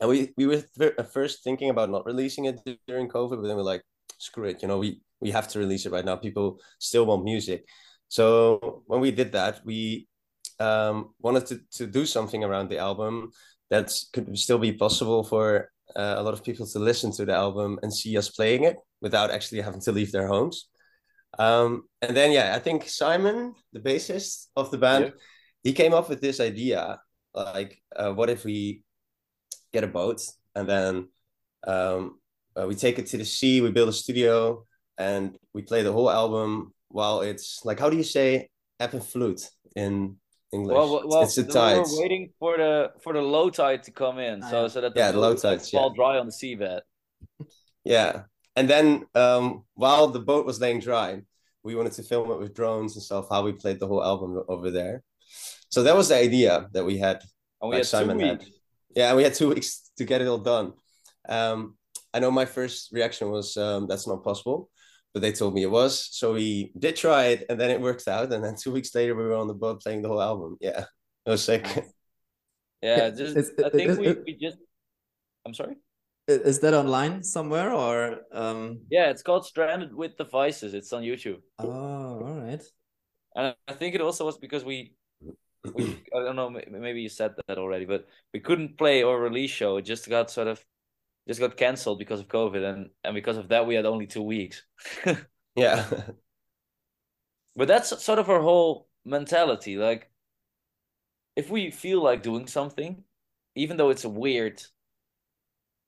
and 0.00 0.06
we 0.08 0.30
we 0.38 0.46
were 0.46 0.62
th- 0.78 0.94
at 0.98 1.12
first 1.12 1.42
thinking 1.42 1.70
about 1.70 1.90
not 1.90 2.06
releasing 2.06 2.46
it 2.46 2.62
during 2.86 3.08
COVID, 3.10 3.42
but 3.42 3.46
then 3.50 3.56
we're 3.58 3.72
like, 3.74 3.82
screw 4.18 4.46
it, 4.46 4.62
you 4.62 4.68
know, 4.68 4.78
we 4.78 5.02
we 5.20 5.30
have 5.30 5.48
to 5.48 5.58
release 5.58 5.86
it 5.86 5.92
right 5.92 6.04
now. 6.04 6.16
People 6.16 6.60
still 6.78 7.06
want 7.06 7.24
music, 7.24 7.64
so 8.08 8.82
when 8.86 9.00
we 9.00 9.10
did 9.10 9.32
that, 9.32 9.60
we 9.64 10.08
um, 10.60 11.14
wanted 11.20 11.46
to 11.46 11.60
to 11.78 11.86
do 11.86 12.06
something 12.06 12.44
around 12.44 12.68
the 12.68 12.78
album 12.78 13.30
that 13.70 13.92
could 14.12 14.36
still 14.38 14.58
be 14.58 14.72
possible 14.72 15.22
for 15.22 15.70
uh, 15.96 16.14
a 16.16 16.22
lot 16.22 16.34
of 16.34 16.42
people 16.42 16.66
to 16.66 16.78
listen 16.78 17.12
to 17.12 17.24
the 17.24 17.34
album 17.34 17.78
and 17.82 17.92
see 17.92 18.16
us 18.16 18.30
playing 18.30 18.64
it 18.64 18.76
without 19.00 19.30
actually 19.30 19.60
having 19.60 19.80
to 19.80 19.92
leave 19.92 20.12
their 20.12 20.26
homes. 20.26 20.68
Um, 21.38 21.84
and 22.02 22.16
then, 22.16 22.32
yeah, 22.32 22.54
I 22.56 22.58
think 22.58 22.88
Simon, 22.88 23.54
the 23.72 23.80
bassist 23.80 24.46
of 24.56 24.70
the 24.70 24.78
band, 24.78 25.04
Yeah. 25.04 25.10
he 25.62 25.72
came 25.72 25.94
up 25.94 26.08
with 26.08 26.20
this 26.20 26.40
idea 26.40 27.00
like, 27.34 27.80
uh, 27.94 28.12
what 28.12 28.30
if 28.30 28.44
we 28.44 28.82
get 29.72 29.84
a 29.84 29.86
boat 29.86 30.22
and 30.54 30.68
then 30.68 31.08
um, 31.66 32.18
uh, 32.56 32.66
we 32.66 32.74
take 32.74 32.98
it 32.98 33.06
to 33.08 33.18
the 33.18 33.24
sea, 33.24 33.60
we 33.60 33.70
build 33.70 33.88
a 33.88 33.92
studio, 33.92 34.64
and 34.98 35.38
we 35.54 35.62
play 35.62 35.82
the 35.82 35.92
whole 35.92 36.10
album 36.10 36.72
while 36.88 37.20
it's 37.20 37.64
like, 37.64 37.78
how 37.78 37.88
do 37.90 37.96
you 37.96 38.02
say 38.02 38.48
ebb 38.80 38.94
and 38.94 39.04
flute 39.04 39.48
in 39.76 40.16
English? 40.52 40.74
Well, 40.74 40.92
well, 40.92 41.08
well 41.08 41.22
it's 41.22 41.36
the 41.36 41.44
we 41.44 41.52
tides. 41.52 41.92
were 41.92 42.02
waiting 42.02 42.30
for 42.38 42.56
the 42.56 42.92
for 43.02 43.12
the 43.12 43.22
low 43.22 43.50
tide 43.50 43.82
to 43.84 43.92
come 43.92 44.18
in, 44.18 44.42
so 44.42 44.62
yeah. 44.62 44.68
so 44.68 44.80
that 44.80 44.92
Yeah, 44.96 45.12
the 45.12 45.18
low 45.18 45.34
boat 45.34 45.42
would 45.44 45.58
tides, 45.58 45.70
fall 45.70 45.90
yeah. 45.90 45.96
dry 45.96 46.18
on 46.18 46.26
the 46.26 46.32
seabed. 46.32 46.80
Yeah. 47.84 48.24
And 48.54 48.68
then 48.68 49.06
um, 49.14 49.64
while 49.74 50.08
the 50.08 50.18
boat 50.20 50.44
was 50.44 50.60
laying 50.60 50.80
dry, 50.80 51.22
we 51.62 51.74
wanted 51.74 51.92
to 51.92 52.02
film 52.02 52.30
it 52.30 52.38
with 52.38 52.54
drones 52.54 52.96
and 52.96 53.02
stuff, 53.02 53.26
how 53.30 53.42
we 53.42 53.52
played 53.52 53.80
the 53.80 53.86
whole 53.86 54.04
album 54.04 54.42
over 54.48 54.70
there. 54.70 55.02
So 55.70 55.82
that 55.84 55.96
was 55.96 56.08
the 56.08 56.16
idea 56.16 56.68
that 56.72 56.84
we 56.84 56.98
had. 56.98 57.22
And 57.62 57.70
we 57.70 57.76
had 57.76 57.86
Simon 57.86 58.18
two 58.18 58.26
had. 58.26 58.38
weeks. 58.40 58.50
Yeah, 58.94 59.08
and 59.08 59.16
we 59.16 59.22
had 59.22 59.34
two 59.34 59.48
weeks 59.54 59.90
to 59.96 60.04
get 60.04 60.20
it 60.20 60.26
all 60.26 60.38
done. 60.38 60.72
Um, 61.28 61.76
I 62.12 62.18
know 62.20 62.30
my 62.30 62.44
first 62.44 62.90
reaction 62.92 63.30
was 63.30 63.56
um, 63.56 63.86
that's 63.86 64.06
not 64.06 64.24
possible, 64.24 64.70
but 65.14 65.20
they 65.22 65.32
told 65.32 65.54
me 65.54 65.62
it 65.62 65.70
was. 65.70 66.08
So 66.12 66.34
we 66.34 66.72
did 66.78 66.96
try 66.96 67.26
it, 67.26 67.46
and 67.48 67.58
then 67.60 67.70
it 67.70 67.80
worked 67.80 68.06
out. 68.08 68.32
And 68.32 68.42
then 68.44 68.56
two 68.56 68.72
weeks 68.72 68.94
later, 68.94 69.14
we 69.14 69.24
were 69.24 69.34
on 69.36 69.48
the 69.48 69.54
boat 69.54 69.82
playing 69.82 70.02
the 70.02 70.08
whole 70.08 70.22
album. 70.22 70.56
Yeah, 70.60 70.84
it 71.26 71.30
was 71.30 71.44
sick. 71.44 71.64
Yeah, 72.80 72.96
Yeah, 72.98 73.10
just 73.10 73.36
it's- 73.36 73.52
I 73.66 73.70
think 73.70 73.90
it- 73.90 73.98
we, 73.98 74.06
it- 74.06 74.22
we 74.26 74.34
just. 74.34 74.58
I'm 75.44 75.54
sorry. 75.54 75.76
Is 76.28 76.60
that 76.60 76.74
online 76.74 77.22
somewhere 77.24 77.72
or 77.72 78.20
um? 78.32 78.80
Yeah, 78.90 79.08
it's 79.10 79.22
called 79.22 79.46
Stranded 79.46 79.94
with 79.94 80.16
The 80.18 80.24
Vices. 80.24 80.74
It's 80.74 80.92
on 80.92 81.02
YouTube, 81.02 81.40
Oh, 81.58 82.20
all 82.22 82.40
right. 82.44 82.62
and 83.34 83.54
I 83.66 83.72
think 83.72 83.94
it 83.94 84.02
also 84.02 84.26
was 84.26 84.36
because 84.38 84.62
we 84.62 84.92
we 85.74 85.84
I 86.14 86.20
don't 86.22 86.36
know 86.36 86.50
maybe 86.50 87.00
you 87.00 87.08
said 87.08 87.32
that 87.48 87.56
already, 87.58 87.86
but 87.86 88.06
we 88.34 88.40
couldn't 88.40 88.76
play 88.78 89.02
our 89.02 89.18
release 89.18 89.50
show. 89.50 89.78
It 89.78 89.86
just 89.86 90.06
got 90.08 90.30
sort 90.30 90.48
of 90.48 90.62
just 91.28 91.40
got 91.40 91.56
canceled 91.56 91.98
because 91.98 92.20
of 92.20 92.28
COVID, 92.28 92.64
and 92.64 92.90
and 93.04 93.14
because 93.14 93.36
of 93.36 93.48
that 93.48 93.66
we 93.66 93.74
had 93.74 93.86
only 93.86 94.06
two 94.06 94.22
weeks. 94.22 94.62
yeah. 95.54 95.86
but 97.54 97.68
that's 97.68 98.02
sort 98.02 98.18
of 98.18 98.30
our 98.30 98.40
whole 98.40 98.88
mentality. 99.04 99.76
Like, 99.76 100.10
if 101.36 101.50
we 101.50 101.70
feel 101.70 102.02
like 102.02 102.22
doing 102.22 102.46
something, 102.46 103.04
even 103.54 103.76
though 103.76 103.90
it's 103.90 104.04
a 104.04 104.08
weird 104.08 104.62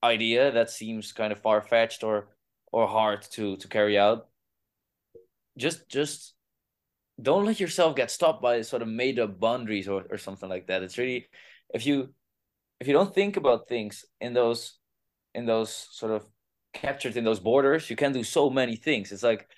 idea 0.02 0.50
that 0.52 0.70
seems 0.70 1.12
kind 1.12 1.32
of 1.32 1.40
far 1.40 1.62
fetched 1.62 2.04
or 2.04 2.28
or 2.72 2.86
hard 2.86 3.22
to 3.32 3.56
to 3.56 3.68
carry 3.68 3.98
out, 3.98 4.28
just 5.56 5.88
just 5.88 6.34
don't 7.20 7.46
let 7.46 7.60
yourself 7.60 7.96
get 7.96 8.10
stopped 8.10 8.42
by 8.42 8.60
sort 8.62 8.82
of 8.82 8.88
made 8.88 9.18
up 9.18 9.38
boundaries 9.40 9.88
or, 9.88 10.06
or 10.10 10.18
something 10.18 10.48
like 10.48 10.66
that. 10.66 10.82
It's 10.82 10.98
really 10.98 11.28
if 11.72 11.86
you 11.86 12.12
if 12.78 12.86
you 12.86 12.92
don't 12.92 13.14
think 13.14 13.36
about 13.36 13.68
things 13.68 14.04
in 14.20 14.34
those 14.34 14.79
in 15.34 15.46
those 15.46 15.88
sort 15.90 16.12
of 16.12 16.26
captured 16.72 17.16
in 17.16 17.24
those 17.24 17.40
borders, 17.40 17.90
you 17.90 17.96
can 17.96 18.12
do 18.12 18.24
so 18.24 18.50
many 18.50 18.76
things. 18.76 19.12
It's 19.12 19.22
like 19.22 19.48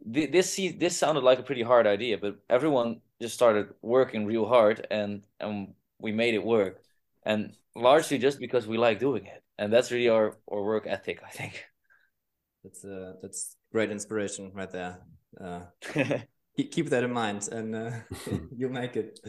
this 0.00 0.56
this 0.78 0.96
sounded 0.96 1.24
like 1.24 1.38
a 1.38 1.42
pretty 1.42 1.62
hard 1.62 1.86
idea, 1.86 2.18
but 2.18 2.36
everyone 2.48 3.00
just 3.20 3.34
started 3.34 3.68
working 3.82 4.26
real 4.26 4.46
hard 4.46 4.86
and 4.90 5.22
and 5.40 5.74
we 5.98 6.12
made 6.12 6.34
it 6.34 6.44
work. 6.44 6.82
And 7.24 7.52
largely 7.74 8.18
just 8.18 8.38
because 8.38 8.66
we 8.66 8.78
like 8.78 8.98
doing 8.98 9.26
it. 9.26 9.42
And 9.58 9.72
that's 9.72 9.90
really 9.90 10.08
our, 10.08 10.36
our 10.50 10.62
work 10.62 10.86
ethic, 10.86 11.20
I 11.24 11.30
think. 11.30 11.64
That's 12.64 12.84
uh 12.84 13.12
that's 13.22 13.56
great 13.72 13.90
inspiration 13.92 14.50
right 14.52 14.70
there. 14.70 14.98
Uh 15.40 15.60
keep 16.64 16.90
that 16.90 17.04
in 17.04 17.12
mind 17.12 17.48
and 17.52 17.74
uh, 17.74 17.90
you 18.56 18.68
make 18.68 18.96
it 18.96 19.20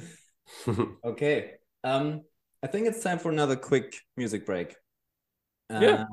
okay 1.05 1.51
um 1.83 2.21
i 2.63 2.67
think 2.67 2.87
it's 2.87 3.03
time 3.03 3.19
for 3.19 3.31
another 3.31 3.55
quick 3.55 3.95
music 4.17 4.45
break 4.45 4.75
and 5.69 5.83
yeah. 5.83 6.05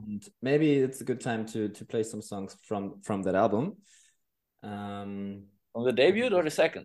maybe 0.42 0.74
it's 0.74 1.00
a 1.00 1.04
good 1.04 1.20
time 1.20 1.46
to 1.46 1.68
to 1.68 1.84
play 1.84 2.02
some 2.02 2.22
songs 2.22 2.56
from 2.62 3.00
from 3.02 3.22
that 3.22 3.34
album 3.34 3.76
um 4.62 5.44
from 5.72 5.84
the 5.84 5.92
debut 5.92 6.32
or 6.34 6.42
the 6.42 6.50
second 6.50 6.84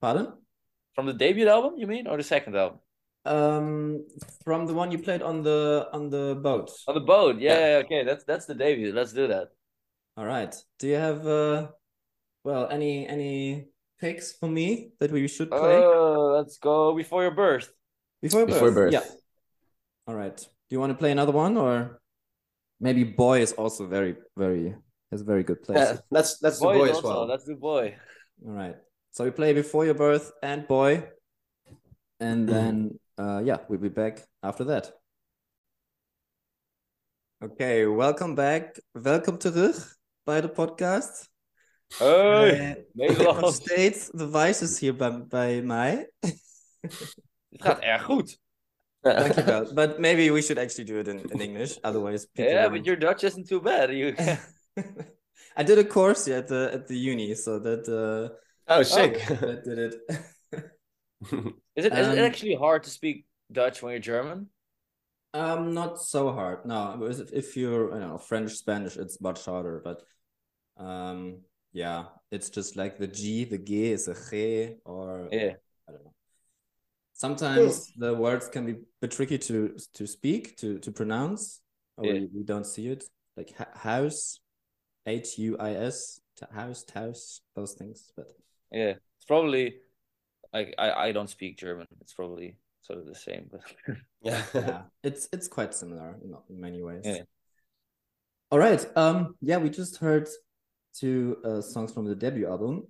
pardon 0.00 0.32
from 0.94 1.06
the 1.06 1.12
debut 1.12 1.48
album 1.48 1.74
you 1.76 1.86
mean 1.86 2.06
or 2.06 2.16
the 2.16 2.22
second 2.22 2.56
album 2.56 2.78
um 3.26 4.04
from 4.44 4.66
the 4.66 4.72
one 4.72 4.90
you 4.90 4.98
played 4.98 5.22
on 5.22 5.42
the 5.42 5.88
on 5.92 6.08
the 6.08 6.38
boat 6.42 6.70
on 6.88 6.94
the 6.94 7.00
boat 7.00 7.38
yeah, 7.38 7.58
yeah. 7.58 7.76
okay 7.76 8.04
that's 8.04 8.24
that's 8.24 8.46
the 8.46 8.54
debut 8.54 8.92
let's 8.92 9.12
do 9.12 9.26
that 9.26 9.48
all 10.16 10.24
right 10.24 10.54
do 10.78 10.88
you 10.88 10.96
have 10.96 11.26
uh 11.26 11.66
well, 12.42 12.68
any 12.70 13.06
any 13.06 13.66
picks 14.00 14.32
for 14.32 14.48
me 14.48 14.92
that 14.98 15.10
we 15.10 15.28
should 15.28 15.50
play? 15.50 15.76
Uh, 15.76 16.40
let's 16.40 16.56
go 16.56 16.94
before 16.96 17.22
your 17.22 17.34
birth. 17.34 17.72
Before 18.22 18.46
birth. 18.46 18.54
Before 18.54 18.70
birth. 18.70 18.92
Yeah. 18.92 19.04
All 20.06 20.14
right. 20.14 20.40
Do 20.70 20.76
you 20.76 20.80
want 20.80 20.92
to 20.92 20.98
play 20.98 21.10
another 21.10 21.32
one 21.32 21.56
or 21.56 22.00
maybe 22.78 23.02
boy 23.02 23.40
is 23.40 23.52
also 23.52 23.88
very 23.88 24.14
very 24.36 24.76
has 25.10 25.22
very 25.22 25.42
good 25.42 25.62
place. 25.62 25.78
Yeah, 25.78 25.96
that's 26.10 26.38
that's 26.38 26.60
boy 26.60 26.74
the 26.74 26.78
boy 26.78 26.88
as 26.90 26.96
also, 26.96 27.08
well. 27.08 27.26
That's 27.26 27.44
the 27.44 27.56
boy. 27.56 27.96
All 28.46 28.52
right. 28.52 28.76
So 29.10 29.24
we 29.24 29.32
play 29.32 29.52
before 29.52 29.84
your 29.84 29.94
birth 29.94 30.30
and 30.42 30.68
boy, 30.68 31.10
and 32.20 32.48
then 32.48 33.00
uh, 33.18 33.42
yeah, 33.44 33.58
we'll 33.68 33.80
be 33.80 33.88
back 33.88 34.22
after 34.42 34.64
that. 34.66 34.92
Okay, 37.42 37.86
welcome 37.86 38.36
back. 38.36 38.80
Welcome 38.92 39.38
terug 39.38 39.96
bij 40.22 40.40
de 40.40 40.50
podcast. 40.50 41.30
Hey, 41.98 42.70
uh, 42.70 42.84
Nederland. 42.92 43.40
Nog 43.40 43.54
steeds 43.54 44.10
de 44.10 44.30
Vices 44.30 44.78
hier 44.78 44.96
bij, 44.96 45.26
bij 45.26 45.62
mij. 45.62 46.10
Het 46.20 47.62
gaat 47.62 47.78
erg 47.78 48.04
goed. 48.04 48.38
Dankjewel. 49.04 49.74
But 49.80 50.00
maybe 50.00 50.30
we 50.30 50.42
should 50.42 50.58
actually 50.58 50.84
do 50.84 50.98
it 50.98 51.08
in, 51.08 51.20
in 51.30 51.40
English. 51.40 51.78
Otherwise, 51.84 52.26
yeah, 52.34 52.68
but 52.68 52.84
your 52.84 52.96
Dutch 52.96 53.24
isn't 53.24 53.48
too 53.48 53.60
bad. 53.60 53.92
You... 53.92 54.14
I 55.56 55.62
did 55.62 55.78
a 55.78 55.84
course 55.84 56.28
at 56.28 56.48
the 56.48 56.70
at 56.72 56.86
the 56.86 56.96
uni, 56.96 57.34
so 57.34 57.58
that. 57.58 57.88
Uh, 57.88 58.34
oh, 58.68 58.82
sick! 58.82 59.22
Oh, 59.30 59.34
that 59.34 59.64
did 59.64 59.78
it. 59.88 59.94
is 61.76 61.84
it 61.86 61.92
um, 61.92 61.98
is 61.98 62.18
it 62.18 62.24
actually 62.24 62.54
hard 62.54 62.82
to 62.84 62.90
speak 62.90 63.26
Dutch 63.50 63.82
when 63.82 63.92
you're 63.92 64.00
German? 64.00 64.48
Um, 65.32 65.74
not 65.74 66.00
so 66.00 66.32
hard. 66.32 66.66
No, 66.66 67.06
if, 67.08 67.32
if 67.32 67.56
you're, 67.56 67.94
you 67.94 68.00
know, 68.00 68.18
French, 68.18 68.52
Spanish, 68.52 68.96
it's 68.96 69.20
much 69.20 69.44
harder. 69.44 69.80
But 69.84 70.02
um, 70.76 71.42
yeah, 71.72 72.06
it's 72.30 72.50
just 72.50 72.76
like 72.76 72.98
the 72.98 73.06
G, 73.06 73.44
the 73.44 73.58
G 73.58 73.92
is 73.92 74.08
a 74.08 74.14
G, 74.14 74.74
or 74.84 75.28
yeah, 75.30 75.54
I 75.88 75.92
don't 75.92 76.04
know. 76.04 76.14
Sometimes 77.20 77.92
the 77.98 78.14
words 78.14 78.48
can 78.48 78.64
be 78.64 78.72
a 78.72 78.76
bit 79.02 79.10
tricky 79.10 79.36
to 79.36 79.76
to 79.92 80.06
speak, 80.06 80.56
to 80.56 80.78
to 80.78 80.90
pronounce, 80.90 81.60
or 81.98 82.06
yeah. 82.06 82.12
we, 82.14 82.28
we 82.36 82.42
don't 82.44 82.64
see 82.64 82.88
it. 82.88 83.04
Like 83.36 83.52
house, 83.76 84.40
H 85.04 85.36
U 85.36 85.58
I 85.60 85.72
S, 85.72 86.18
house, 86.50 86.82
house, 86.94 87.42
those 87.54 87.74
things. 87.74 88.10
But 88.16 88.32
yeah, 88.72 88.94
it's 89.18 89.26
probably 89.28 89.74
like 90.54 90.74
I 90.78 91.08
I 91.08 91.12
don't 91.12 91.28
speak 91.28 91.58
German. 91.58 91.86
It's 92.00 92.14
probably 92.14 92.56
sort 92.80 93.00
of 93.00 93.04
the 93.04 93.14
same, 93.14 93.50
but 93.52 93.60
yeah, 94.22 94.42
yeah, 94.54 94.82
it's 95.02 95.28
it's 95.30 95.46
quite 95.46 95.74
similar 95.74 96.16
in, 96.24 96.34
in 96.48 96.58
many 96.58 96.80
ways. 96.82 97.02
Yeah. 97.04 97.24
All 98.50 98.58
right. 98.58 98.82
Um. 98.96 99.34
Yeah, 99.42 99.58
we 99.58 99.68
just 99.68 99.98
heard 99.98 100.26
two 100.94 101.36
uh, 101.44 101.60
songs 101.60 101.92
from 101.92 102.06
the 102.06 102.14
debut 102.14 102.48
album. 102.48 102.86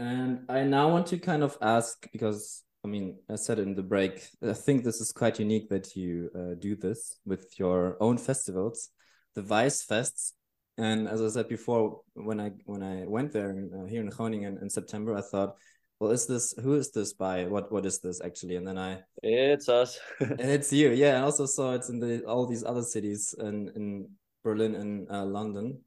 And 0.00 0.40
I 0.48 0.64
now 0.64 0.88
want 0.90 1.06
to 1.08 1.18
kind 1.18 1.44
of 1.44 1.56
ask 1.62 2.10
because 2.10 2.64
I 2.84 2.88
mean, 2.88 3.18
I 3.30 3.36
said 3.36 3.58
in 3.58 3.74
the 3.74 3.82
break, 3.82 4.26
I 4.42 4.52
think 4.54 4.82
this 4.82 5.00
is 5.00 5.12
quite 5.12 5.38
unique 5.38 5.68
that 5.68 5.94
you 5.94 6.30
uh, 6.34 6.54
do 6.58 6.74
this 6.74 7.18
with 7.24 7.58
your 7.58 7.96
own 8.00 8.18
festivals, 8.18 8.90
the 9.34 9.42
Vice 9.42 9.84
Fests. 9.86 10.32
And 10.78 11.06
as 11.06 11.22
I 11.22 11.28
said 11.28 11.48
before, 11.48 12.00
when 12.14 12.40
I 12.40 12.50
when 12.64 12.82
I 12.82 13.04
went 13.06 13.32
there 13.32 13.50
uh, 13.50 13.84
here 13.84 14.00
in 14.00 14.08
Groningen 14.08 14.58
in 14.60 14.68
September, 14.68 15.14
I 15.14 15.20
thought, 15.20 15.56
well, 16.00 16.10
is 16.10 16.26
this 16.26 16.54
who 16.60 16.74
is 16.74 16.90
this 16.90 17.12
by? 17.12 17.44
What 17.46 17.70
what 17.70 17.86
is 17.86 18.00
this 18.00 18.20
actually? 18.24 18.56
And 18.56 18.66
then 18.66 18.78
I 18.78 19.02
it's 19.22 19.68
us, 19.68 20.00
and 20.18 20.40
it's 20.56 20.72
you, 20.72 20.90
yeah. 20.90 21.18
I 21.18 21.22
also 21.22 21.46
saw 21.46 21.74
it's 21.74 21.88
in 21.88 22.00
the 22.00 22.24
all 22.24 22.46
these 22.46 22.64
other 22.64 22.82
cities 22.82 23.34
in 23.38 23.70
in 23.76 24.08
Berlin 24.42 24.74
and 24.74 25.08
uh, 25.08 25.24
London. 25.24 25.78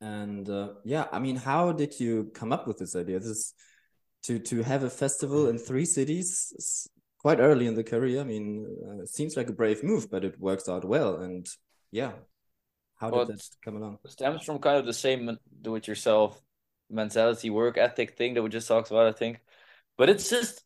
And 0.00 0.48
uh, 0.50 0.70
yeah, 0.84 1.06
I 1.12 1.20
mean, 1.20 1.36
how 1.36 1.70
did 1.70 2.00
you 2.00 2.32
come 2.34 2.52
up 2.52 2.66
with 2.66 2.78
this 2.78 2.96
idea? 2.96 3.20
This 3.20 3.54
to 4.22 4.38
to 4.38 4.62
have 4.62 4.84
a 4.84 4.90
festival 4.90 5.48
in 5.48 5.58
three 5.58 5.84
cities 5.84 6.88
quite 7.18 7.40
early 7.40 7.66
in 7.66 7.74
the 7.74 7.84
career. 7.84 8.20
I 8.20 8.24
mean, 8.24 8.66
uh, 8.86 9.02
it 9.02 9.08
seems 9.08 9.36
like 9.36 9.48
a 9.48 9.52
brave 9.52 9.82
move, 9.82 10.10
but 10.10 10.24
it 10.24 10.40
works 10.40 10.68
out 10.68 10.84
well. 10.84 11.16
And 11.16 11.46
yeah, 11.90 12.12
how 12.96 13.10
did 13.10 13.16
well, 13.16 13.26
that 13.26 13.48
come 13.64 13.76
along? 13.76 13.98
stems 14.06 14.44
from 14.44 14.58
kind 14.58 14.78
of 14.78 14.86
the 14.86 14.92
same 14.92 15.38
do-it-yourself 15.62 16.40
mentality, 16.90 17.50
work 17.50 17.78
ethic 17.78 18.16
thing 18.16 18.34
that 18.34 18.42
we 18.42 18.48
just 18.48 18.68
talked 18.68 18.90
about. 18.90 19.06
I 19.06 19.12
think, 19.12 19.40
but 19.96 20.08
it's 20.08 20.28
just 20.28 20.64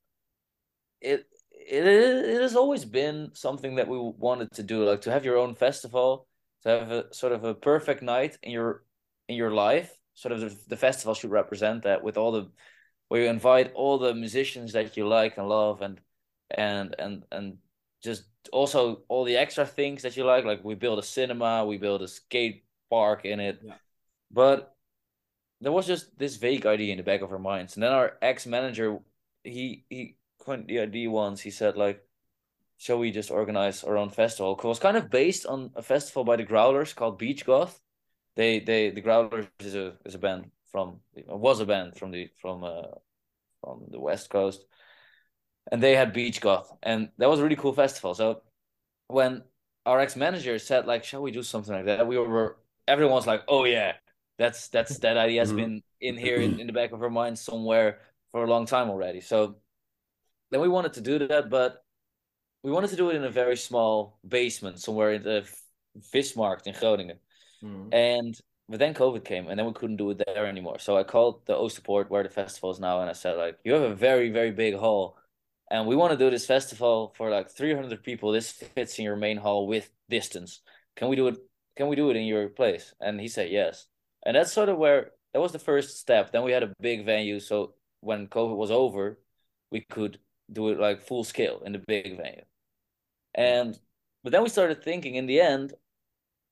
it 1.01 1.27
it 1.53 1.87
it 1.87 2.41
has 2.41 2.57
always 2.57 2.85
been 2.85 3.31
something 3.35 3.77
that 3.77 3.89
we 3.89 3.99
wanted 3.99 4.53
to 4.53 4.63
do, 4.63 4.85
like 4.85 5.03
to 5.03 5.11
have 5.11 5.25
your 5.25 5.37
own 5.37 5.55
festival, 5.55 6.27
to 6.63 6.69
have 6.69 6.91
a 6.91 7.15
sort 7.15 7.33
of 7.33 7.45
a 7.45 7.55
perfect 7.55 8.03
night 8.03 8.39
in 8.43 8.53
your 8.53 8.83
in 9.29 9.37
your 9.37 9.51
life. 9.51 9.93
Sort 10.15 10.33
of 10.33 10.41
the, 10.41 10.57
the 10.69 10.77
festival 10.79 11.13
should 11.13 11.31
represent 11.31 11.83
that 11.83 12.03
with 12.03 12.17
all 12.17 12.33
the 12.33 12.51
where 13.09 13.23
you 13.23 13.29
invite 13.29 13.73
all 13.75 13.99
the 13.99 14.15
musicians 14.15 14.73
that 14.73 14.97
you 14.97 15.07
like 15.07 15.39
and 15.39 15.49
love 15.49 15.83
and 15.83 16.01
and 16.51 16.95
and 16.99 17.25
and 17.33 17.59
just 18.03 18.25
also 18.53 19.03
all 19.09 19.25
the 19.25 19.37
extra 19.37 19.67
things 19.67 20.03
that 20.03 20.17
you 20.17 20.25
like 20.25 20.45
like 20.45 20.65
we 20.65 20.75
build 20.75 20.99
a 20.99 21.03
cinema 21.03 21.65
we 21.65 21.79
build 21.79 22.03
a 22.03 22.09
skate 22.09 22.65
park 22.91 23.25
in 23.25 23.41
it. 23.41 23.61
Yeah. 23.63 23.75
but 24.31 24.77
there 25.61 25.73
was 25.73 25.87
just 25.87 26.19
this 26.19 26.37
vague 26.37 26.67
idea 26.67 26.93
in 26.93 26.99
the 26.99 27.03
back 27.03 27.23
of 27.23 27.33
our 27.33 27.39
minds. 27.39 27.75
And 27.75 27.83
then 27.83 27.93
our 27.93 28.19
ex-manager 28.23 28.99
he 29.43 29.85
he 29.89 30.17
coined 30.39 30.67
the 30.69 30.81
idea 30.81 31.11
once 31.11 31.41
he 31.41 31.51
said 31.51 31.77
like 31.77 32.03
shall 32.79 32.99
we 32.99 33.11
just 33.11 33.31
organize 33.31 33.83
our 33.85 33.97
own 33.97 34.11
festival? 34.11 34.55
Because 34.55 34.67
it 34.67 34.69
was 34.69 34.79
kind 34.79 34.97
of 34.97 35.11
based 35.11 35.47
on 35.47 35.71
a 35.75 35.83
festival 35.83 36.25
by 36.25 36.37
the 36.37 36.45
growlers 36.45 36.93
called 36.93 37.19
beach 37.19 37.45
goth. 37.45 37.81
They 38.37 38.61
they 38.61 38.91
the 38.91 39.01
Growlers 39.01 39.47
is 39.61 39.75
a 39.75 39.95
is 40.05 40.15
a 40.15 40.19
band 40.19 40.51
from 40.77 41.01
was 41.27 41.61
a 41.61 41.65
band 41.65 41.97
from 41.97 42.11
the 42.11 42.29
from 42.43 42.63
uh 42.63 42.93
from 43.63 43.87
the 43.89 43.99
west 43.99 44.29
coast, 44.29 44.63
and 45.73 45.83
they 45.83 45.97
had 45.97 46.13
Beach 46.13 46.39
Goth, 46.39 46.71
and 46.83 47.09
that 47.17 47.31
was 47.31 47.41
a 47.41 47.43
really 47.43 47.57
cool 47.57 47.73
festival. 47.73 48.15
So 48.15 48.43
when 49.09 49.43
our 49.87 50.01
ex 50.01 50.17
manager 50.17 50.59
said 50.59 50.85
like, 50.87 51.03
"Shall 51.03 51.23
we 51.23 51.31
do 51.31 51.43
something 51.43 51.75
like 51.75 51.87
that?" 51.87 52.07
We 52.07 52.19
were 52.19 52.59
everyone's 52.87 53.27
like, 53.27 53.43
"Oh 53.49 53.65
yeah, 53.65 53.93
that's 54.37 54.69
that's 54.69 54.99
that 55.05 55.17
idea 55.17 55.41
has 55.41 55.49
mm-hmm. 55.49 55.57
been 55.57 55.83
in 56.03 56.19
here 56.19 56.37
in, 56.37 56.61
in 56.61 56.67
the 56.67 56.75
back 56.75 56.93
of 56.93 57.03
our 57.03 57.09
minds 57.09 57.41
somewhere 57.41 58.01
for 58.31 58.45
a 58.45 58.51
long 58.51 58.67
time 58.67 58.91
already." 58.91 59.23
So 59.23 59.57
then 60.51 60.61
we 60.61 60.69
wanted 60.69 60.93
to 60.95 61.01
do 61.01 61.27
that, 61.27 61.49
but 61.49 61.83
we 62.63 62.71
wanted 62.71 62.91
to 62.91 62.97
do 62.97 63.09
it 63.09 63.17
in 63.17 63.25
a 63.25 63.31
very 63.31 63.57
small 63.57 64.19
basement 64.29 64.79
somewhere 64.79 65.13
in 65.13 65.23
the 65.23 65.49
Vismarkt 66.13 66.67
in 66.67 66.75
Groningen. 66.75 67.19
Mm. 67.65 67.95
And 67.95 68.41
but 68.69 68.79
then 68.79 68.95
COVID 68.95 69.25
came, 69.25 69.49
and 69.49 69.59
then 69.59 69.67
we 69.67 69.73
couldn't 69.73 69.97
do 69.97 70.11
it 70.11 70.23
there 70.27 70.47
anymore. 70.47 70.79
So 70.79 70.97
I 70.97 71.05
called 71.05 71.47
the 71.47 71.55
Oosterpoort 71.55 72.11
where 72.11 72.23
the 72.23 72.29
festival 72.29 72.71
is 72.71 72.81
now, 72.81 73.01
and 73.01 73.11
I 73.11 73.13
said 73.15 73.37
like, 73.37 73.59
you 73.65 73.73
have 73.75 73.83
a 73.83 73.95
very 73.95 74.31
very 74.31 74.51
big 74.51 74.75
hall, 74.77 75.17
and 75.71 75.87
we 75.87 75.97
want 75.97 76.13
to 76.13 76.19
do 76.19 76.31
this 76.31 76.47
festival 76.47 77.15
for 77.17 77.31
like 77.31 77.51
three 77.51 77.75
hundred 77.75 78.03
people. 78.03 78.33
This 78.33 78.51
fits 78.51 78.99
in 78.99 79.05
your 79.05 79.17
main 79.17 79.37
hall 79.37 79.67
with 79.67 79.91
distance. 80.09 80.61
Can 80.97 81.09
we 81.09 81.17
do 81.17 81.29
it? 81.29 81.37
Can 81.77 81.89
we 81.89 81.97
do 81.97 82.11
it 82.11 82.17
in 82.17 82.25
your 82.25 82.49
place? 82.49 82.95
And 83.01 83.21
he 83.21 83.29
said 83.29 83.51
yes. 83.51 83.87
And 84.25 84.37
that's 84.37 84.53
sort 84.53 84.69
of 84.69 84.79
where 84.79 85.13
that 85.33 85.41
was 85.41 85.53
the 85.53 85.59
first 85.59 85.99
step. 86.01 86.33
Then 86.33 86.43
we 86.43 86.53
had 86.53 86.63
a 86.63 86.73
big 86.81 87.05
venue, 87.05 87.39
so 87.41 87.75
when 88.01 88.27
COVID 88.29 88.57
was 88.57 88.71
over, 88.71 89.19
we 89.71 89.81
could 89.81 90.19
do 90.51 90.69
it 90.69 90.81
like 90.81 91.03
full 91.03 91.25
scale 91.25 91.63
in 91.65 91.73
the 91.73 91.83
big 91.87 92.17
venue. 92.17 92.45
And 93.35 93.79
but 94.25 94.33
then 94.33 94.43
we 94.43 94.49
started 94.49 94.83
thinking 94.83 95.15
in 95.15 95.27
the 95.27 95.41
end, 95.41 95.75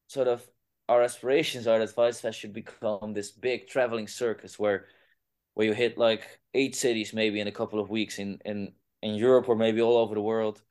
sort 0.08 0.28
of 0.28 0.46
our 0.88 1.02
aspirations 1.02 1.66
are 1.66 1.78
that 1.78 1.94
Vice 1.94 2.20
Fest 2.20 2.38
should 2.38 2.52
become 2.52 3.12
this 3.12 3.30
big 3.30 3.66
traveling 3.68 4.08
circus 4.08 4.58
where 4.58 4.86
where 5.54 5.66
you 5.66 5.72
hit 5.72 5.96
like 5.96 6.40
eight 6.52 6.74
cities 6.74 7.12
maybe 7.14 7.40
in 7.40 7.46
a 7.46 7.52
couple 7.52 7.80
of 7.80 7.90
weeks 7.90 8.18
in 8.18 8.38
in 8.44 8.72
in 9.02 9.14
Europe 9.14 9.48
or 9.48 9.56
maybe 9.56 9.80
all 9.80 9.96
over 9.98 10.14
the 10.14 10.20
world, 10.20 10.62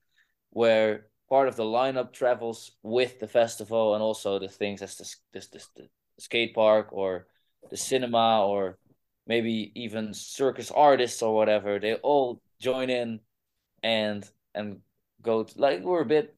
where 0.52 1.08
part 1.30 1.48
of 1.48 1.56
the 1.56 1.64
lineup 1.64 2.14
travels 2.14 2.72
with 2.84 3.20
the 3.20 3.28
festival 3.28 3.94
and 3.94 4.04
also 4.04 4.40
the 4.40 4.48
things 4.48 4.82
as 4.82 4.98
this 4.98 5.18
this 5.32 5.48
this 5.48 5.68
the 5.76 5.88
skate 6.20 6.54
park 6.54 6.90
or 6.92 7.28
the 7.72 7.78
cinema 7.78 8.46
or 8.46 8.78
maybe 9.26 9.72
even 9.76 10.14
circus 10.14 10.70
artists 10.70 11.22
or 11.22 11.34
whatever. 11.34 11.80
They 11.80 11.96
all 11.96 12.42
join 12.60 12.90
in 12.90 13.20
and 13.82 14.30
and 14.54 14.80
go 15.22 15.44
to, 15.44 15.60
like 15.60 15.82
we're 15.82 16.02
a 16.02 16.06
bit 16.06 16.36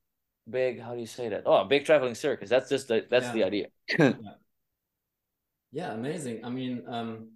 big 0.49 0.79
how 0.81 0.93
do 0.93 0.99
you 0.99 1.08
say 1.08 1.29
that 1.29 1.43
oh 1.45 1.62
a 1.62 1.65
big 1.65 1.86
traveling 1.86 2.15
circus 2.15 2.49
that's 2.49 2.69
just 2.69 2.88
the 2.88 3.05
that's 3.10 3.27
Yeah. 3.27 3.34
the 3.34 3.43
idea 3.43 3.67
yeah. 3.99 4.13
yeah 5.71 5.91
amazing 5.93 6.45
i 6.45 6.49
mean 6.49 6.84
um 6.88 7.29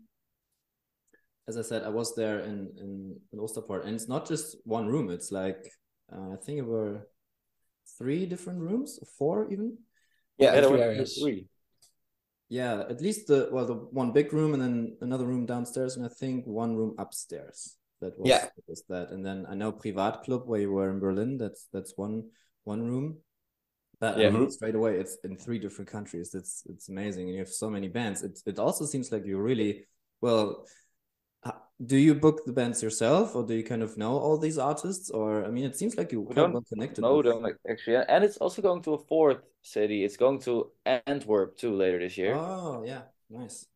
as 1.47 1.57
i 1.57 1.61
said 1.61 1.83
i 1.83 1.89
was 1.89 2.15
there 2.15 2.39
in 2.39 2.69
in, 2.77 3.15
in 3.33 3.39
Oosterpoort, 3.39 3.85
and 3.85 3.95
it's 3.95 4.07
not 4.07 4.27
just 4.27 4.57
one 4.63 4.87
room 4.87 5.09
it's 5.09 5.31
like 5.31 5.65
uh, 6.13 6.33
i 6.33 6.35
think 6.35 6.59
it 6.59 6.65
were 6.65 7.07
three 7.97 8.25
different 8.25 8.59
rooms 8.59 8.99
four 9.17 9.49
even 9.51 9.77
Yeah, 10.37 10.53
three 10.61 10.81
areas. 10.81 11.17
three. 11.19 11.47
yeah 12.49 12.83
at 12.89 13.01
least 13.01 13.27
the 13.27 13.49
well 13.51 13.65
the 13.65 13.73
one 13.73 14.11
big 14.13 14.31
room 14.31 14.53
and 14.53 14.61
then 14.61 14.97
another 15.01 15.25
room 15.25 15.45
downstairs 15.45 15.97
and 15.97 16.05
i 16.05 16.09
think 16.09 16.45
one 16.45 16.75
room 16.75 16.93
upstairs 16.99 17.77
that 18.01 18.17
was, 18.17 18.29
Yeah. 18.29 18.41
that 18.45 18.65
was 18.67 18.83
that 18.87 19.09
and 19.09 19.25
then 19.25 19.45
i 19.49 19.55
know 19.55 19.71
privat 19.71 20.23
club 20.23 20.43
where 20.45 20.61
you 20.61 20.71
were 20.71 20.89
in 20.91 20.99
berlin 20.99 21.37
that's 21.37 21.67
that's 21.73 21.97
one 21.97 22.29
one 22.73 22.83
room 22.93 23.07
but 24.01 24.15
I 24.17 24.23
Yeah. 24.23 24.29
mean, 24.29 24.49
straight 24.51 24.75
away 24.75 24.93
it's 25.01 25.17
in 25.25 25.37
three 25.37 25.59
different 25.59 25.89
countries. 25.91 26.35
It's 26.35 26.63
it's 26.71 26.89
amazing 26.89 27.25
and 27.27 27.33
you 27.35 27.39
have 27.45 27.49
so 27.63 27.69
many 27.69 27.89
bands. 27.89 28.23
It, 28.23 28.39
it 28.45 28.59
also 28.59 28.85
seems 28.85 29.11
like 29.11 29.25
you 29.25 29.37
really 29.39 29.71
well 30.21 30.65
uh, 31.43 31.53
do 31.85 31.97
you 31.97 32.15
book 32.15 32.37
the 32.45 32.53
bands 32.53 32.83
yourself 32.83 33.35
or 33.35 33.43
do 33.45 33.53
you 33.55 33.63
kind 33.63 33.83
of 33.83 33.97
know 33.97 34.13
all 34.25 34.37
these 34.37 34.57
artists? 34.59 35.09
Or 35.11 35.45
i 35.45 35.49
mean 35.55 35.65
it 35.65 35.77
seems 35.77 35.95
like 35.97 36.11
We 36.25 36.35
quite 36.35 36.35
don't 36.35 36.53
well 36.53 36.65
connected 36.73 37.05
no 37.05 37.15
like 37.41 37.57
actually 37.69 37.97
and 37.97 38.23
it's 38.23 38.37
also 38.37 38.61
going 38.61 38.81
to 38.83 38.93
a 38.93 38.97
fourth 38.99 39.41
city. 39.63 40.03
It's 40.03 40.17
going 40.17 40.39
to 40.41 40.71
antwerp 41.07 41.57
too 41.57 41.73
later 41.75 41.99
this 41.99 42.17
year. 42.17 42.35
Oh 42.35 42.83
yeah. 42.85 43.03
Nice. 43.29 43.67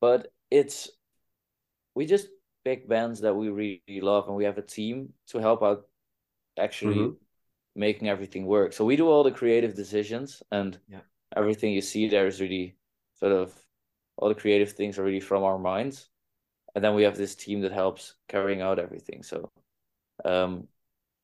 But 0.00 0.32
it's 0.50 0.90
we 1.94 2.06
just 2.06 2.28
pick 2.64 2.88
bands 2.88 3.20
that 3.20 3.34
we 3.34 3.48
really 3.48 4.00
love 4.00 4.26
and 4.28 4.36
we 4.36 4.44
have 4.44 4.58
a 4.58 4.62
team 4.62 5.12
to 5.28 5.38
help 5.38 5.62
out 5.62 5.86
actually 6.58 7.00
Mhm. 7.00 7.16
Making 7.76 8.08
everything 8.08 8.46
work 8.46 8.72
so 8.72 8.84
we 8.84 8.96
do 8.96 9.08
all 9.08 9.22
the 9.24 9.30
creative 9.30 9.74
decisions 9.74 10.42
and 10.52 10.78
Yeah. 10.88 11.00
everything 11.36 11.72
you 11.72 11.82
see 11.82 12.08
there 12.08 12.26
is 12.26 12.40
really 12.40 12.76
sort 13.14 13.32
of 13.32 13.54
all 14.16 14.28
the 14.28 14.34
creative 14.34 14.72
things 14.72 14.98
are 14.98 15.04
really 15.04 15.20
from 15.20 15.44
our 15.44 15.58
minds 15.58 16.08
and 16.74 16.84
then 16.84 16.94
we 16.94 17.04
have 17.04 17.16
this 17.16 17.34
team 17.34 17.60
that 17.62 17.72
helps 17.72 18.14
carrying 18.28 18.62
out 18.62 18.78
everything 18.78 19.22
so 19.22 19.50
um 20.24 20.66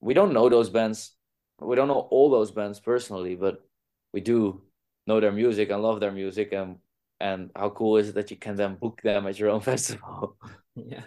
we 0.01 0.15
don't 0.15 0.33
know 0.33 0.49
those 0.49 0.71
bands 0.71 1.17
we 1.61 1.77
don't 1.77 1.89
know 1.89 2.09
all 2.11 2.31
those 2.31 2.51
bands 2.51 2.81
personally 2.81 3.35
but 3.35 3.65
we 4.13 4.21
do 4.21 4.61
know 5.07 5.21
their 5.21 5.33
music 5.33 5.71
and 5.71 5.83
love 5.83 6.01
their 6.01 6.13
music 6.13 6.53
and 6.53 6.77
and 7.21 7.51
how 7.57 7.71
cool 7.71 7.97
is 7.97 8.09
it 8.11 8.15
that 8.15 8.31
you 8.31 8.37
can 8.37 8.57
then 8.57 8.75
book 8.75 9.01
them 9.03 9.27
at 9.27 9.39
your 9.39 9.51
own 9.51 9.61
festival 9.73 10.37
Yeah, 10.75 11.05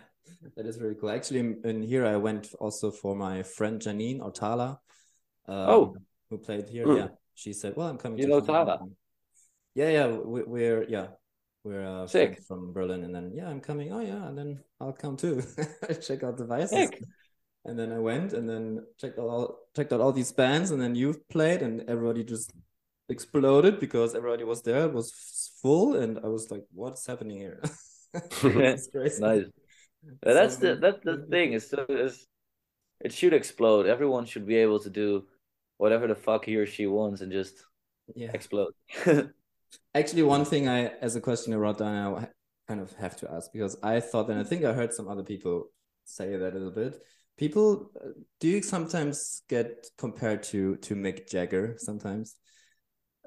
that 0.55 0.67
is 0.67 0.77
very 0.77 0.95
cool. 0.95 1.09
Actually, 1.09 1.57
in- 1.63 1.81
here 1.81 2.05
I 2.05 2.17
went 2.17 2.53
also 2.59 2.91
for 2.91 3.15
my 3.15 3.41
friend 3.43 3.81
Janine 3.81 4.19
Ortala. 4.21 4.77
Um, 5.47 5.69
Oh. 5.69 5.95
who 6.29 6.37
played 6.37 6.67
here? 6.67 6.85
Mm. 6.85 6.97
Yeah, 6.97 7.07
she 7.33 7.53
said, 7.53 7.75
"Well, 7.75 7.87
I'm 7.87 7.97
coming." 7.97 8.17
You 8.19 8.25
to 8.25 8.29
know 8.29 8.41
Frankfurt." 8.41 8.79
Tala? 8.79 8.89
Yeah, 9.75 9.89
yeah, 9.89 10.07
we, 10.07 10.43
we're 10.43 10.83
yeah, 10.89 11.07
we're 11.63 11.85
uh, 11.85 12.07
Sick. 12.07 12.41
from 12.47 12.73
Berlin, 12.73 13.03
and 13.03 13.13
then 13.13 13.31
yeah, 13.33 13.49
I'm 13.49 13.61
coming. 13.61 13.91
Oh 13.91 13.99
yeah, 13.99 14.27
and 14.27 14.37
then 14.37 14.63
I'll 14.79 14.93
come 14.93 15.17
too. 15.17 15.41
Check 16.01 16.23
out 16.23 16.37
the 16.37 16.45
vices. 16.45 16.69
Sick. 16.71 17.01
And 17.65 17.77
then 17.79 17.91
I 17.91 17.97
went 17.97 18.33
and 18.33 18.47
then 18.47 18.85
checked 18.99 19.17
out 19.17 19.27
all 19.27 19.59
checked 19.75 19.91
out 19.91 20.01
all 20.01 20.13
these 20.13 20.31
bands, 20.31 20.71
and 20.71 20.81
then 20.81 20.95
you 20.95 21.15
played, 21.29 21.61
and 21.61 21.81
everybody 21.89 22.23
just 22.23 22.53
exploded 23.09 23.79
because 23.79 24.15
everybody 24.15 24.43
was 24.43 24.61
there. 24.61 24.85
It 24.85 24.93
was 24.93 25.51
full, 25.61 25.95
and 25.95 26.19
I 26.23 26.27
was 26.27 26.51
like, 26.51 26.63
"What's 26.73 27.05
happening 27.05 27.37
here?" 27.37 27.61
it's 28.13 28.87
crazy. 28.87 29.21
nice 29.21 29.45
that's 30.21 30.57
the 30.57 30.75
that's 30.75 31.03
the 31.03 31.25
thing 31.29 31.53
it's, 31.53 31.73
it's 31.89 32.27
it 33.01 33.11
should 33.11 33.33
explode 33.33 33.85
everyone 33.85 34.25
should 34.25 34.45
be 34.45 34.55
able 34.55 34.79
to 34.79 34.89
do 34.89 35.25
whatever 35.77 36.07
the 36.07 36.15
fuck 36.15 36.45
he 36.45 36.55
or 36.55 36.65
she 36.65 36.87
wants 36.87 37.21
and 37.21 37.31
just 37.31 37.63
Yeah. 38.15 38.31
explode 38.33 38.73
Actually, 39.93 40.23
one 40.23 40.45
thing 40.45 40.67
I, 40.67 40.87
as 41.01 41.15
a 41.15 41.21
question 41.21 41.53
I 41.53 41.57
wrote 41.57 41.79
down, 41.79 42.15
I 42.15 42.27
kind 42.67 42.81
of 42.81 42.93
have 42.93 43.15
to 43.17 43.31
ask 43.31 43.51
because 43.51 43.77
I 43.81 43.99
thought, 43.99 44.29
and 44.29 44.39
I 44.39 44.43
think 44.43 44.63
I 44.63 44.73
heard 44.73 44.93
some 44.93 45.07
other 45.07 45.23
people 45.23 45.69
say 46.03 46.35
that 46.35 46.53
a 46.53 46.57
little 46.57 46.71
bit. 46.71 47.01
People, 47.37 47.91
uh, 48.01 48.09
do 48.39 48.47
you 48.47 48.61
sometimes 48.61 49.41
get 49.49 49.87
compared 49.97 50.43
to 50.43 50.75
to 50.77 50.95
Mick 50.95 51.29
Jagger 51.29 51.75
sometimes, 51.77 52.35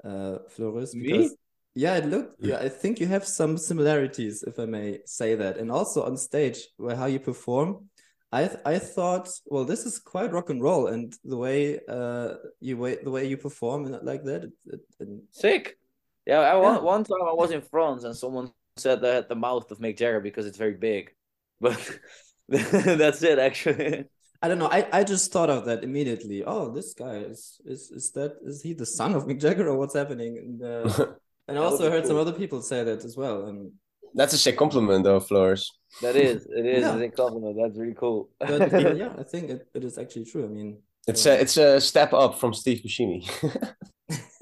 uh, 0.03 0.39
Floris? 0.49 0.93
Me? 0.95 1.01
Because 1.03 1.35
yeah, 1.75 1.97
it 1.97 2.05
looked. 2.05 2.43
Yeah, 2.43 2.57
I 2.57 2.69
think 2.69 2.99
you 2.99 3.07
have 3.07 3.25
some 3.25 3.57
similarities, 3.57 4.43
if 4.43 4.59
I 4.59 4.65
may 4.65 4.99
say 5.05 5.35
that, 5.35 5.57
and 5.57 5.71
also 5.71 6.03
on 6.03 6.17
stage 6.17 6.67
where 6.77 6.95
how 6.95 7.05
you 7.05 7.19
perform. 7.19 7.89
I 8.31 8.47
th- 8.47 8.59
I 8.65 8.77
thought, 8.79 9.27
well, 9.45 9.65
this 9.65 9.85
is 9.85 9.97
quite 9.99 10.31
rock 10.31 10.49
and 10.49 10.61
roll, 10.61 10.87
and 10.87 11.13
the 11.23 11.37
way 11.37 11.79
uh 11.89 12.35
you 12.59 12.77
way 12.77 12.97
the 13.03 13.11
way 13.11 13.27
you 13.27 13.37
perform 13.37 13.85
and 13.85 14.05
like 14.05 14.23
that, 14.25 14.43
it, 14.45 14.51
it, 14.67 14.81
and 14.99 15.21
sick 15.31 15.77
yeah, 16.25 16.41
I, 16.41 16.55
one, 16.55 16.75
Yeah. 16.75 16.81
one 16.81 17.03
time 17.03 17.23
i 17.27 17.33
was 17.33 17.51
in 17.51 17.61
france 17.61 18.03
and 18.03 18.15
someone 18.15 18.51
said 18.77 19.01
they 19.01 19.15
had 19.15 19.29
the 19.29 19.35
mouth 19.35 19.71
of 19.71 19.79
mick 19.79 19.97
jagger 19.97 20.19
because 20.19 20.45
it's 20.45 20.57
very 20.57 20.75
big 20.75 21.11
but 21.61 21.79
that's 22.49 23.23
it 23.23 23.39
actually 23.39 24.05
I 24.41 24.47
don't 24.47 24.57
know. 24.57 24.69
I, 24.71 24.87
I 24.93 25.03
just 25.03 25.33
thought 25.33 25.49
of 25.49 25.65
that 25.65 25.83
immediately. 25.83 26.45
Oh, 26.45 26.71
this 26.71 26.93
guy 26.93 27.15
is 27.17 27.59
is 27.65 27.91
is 27.91 28.11
that 28.11 28.37
is 28.41 28.61
he 28.61 28.71
the 28.73 28.85
son 28.85 29.13
of 29.13 29.25
Mick 29.25 29.41
Jagger 29.41 29.67
or 29.67 29.77
what's 29.77 29.93
happening? 29.93 30.37
And, 30.37 30.63
uh, 30.63 31.07
and 31.49 31.57
I 31.57 31.61
also 31.61 31.89
be 31.89 31.91
heard 31.91 32.07
some 32.07 32.15
other 32.15 32.31
people 32.31 32.61
say 32.61 32.85
that 32.85 33.03
as 33.03 33.17
well. 33.17 33.47
And 33.47 33.73
That's 34.15 34.33
a 34.33 34.37
sick 34.37 34.57
compliment, 34.57 35.03
though, 35.03 35.19
Floris. 35.19 35.71
that 36.01 36.15
is 36.15 36.45
it 36.45 36.65
is 36.65 36.81
Yeah. 36.83 36.95
a 36.95 36.99
big 36.99 37.15
compliment 37.15 37.57
that's 37.59 37.77
really 37.77 37.95
cool 37.95 38.29
but 38.39 38.71
yeah, 38.97 39.11
I 39.17 39.23
think 39.23 39.49
it, 39.49 39.67
it 39.73 39.83
is 39.83 39.97
actually 39.97 40.25
true. 40.25 40.45
I 40.45 40.47
mean, 40.47 40.77
It's 41.07 41.25
uh, 41.25 41.31
a 41.31 41.41
it's 41.43 41.57
a 41.57 41.81
step 41.81 42.13
up 42.13 42.39
from 42.39 42.53
Steve 42.53 42.81
Buscemi. 42.83 43.21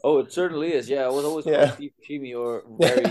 Oh, 0.03 0.19
it 0.19 0.31
certainly 0.31 0.71
is. 0.73 0.87
Yeah, 0.89 1.03
I 1.05 1.09
was 1.09 1.25
always 1.25 1.45
Yeah. 1.45 1.71
Steve 1.75 1.91
Buscemi 1.99 2.31
or 2.37 2.63
very. 2.79 3.03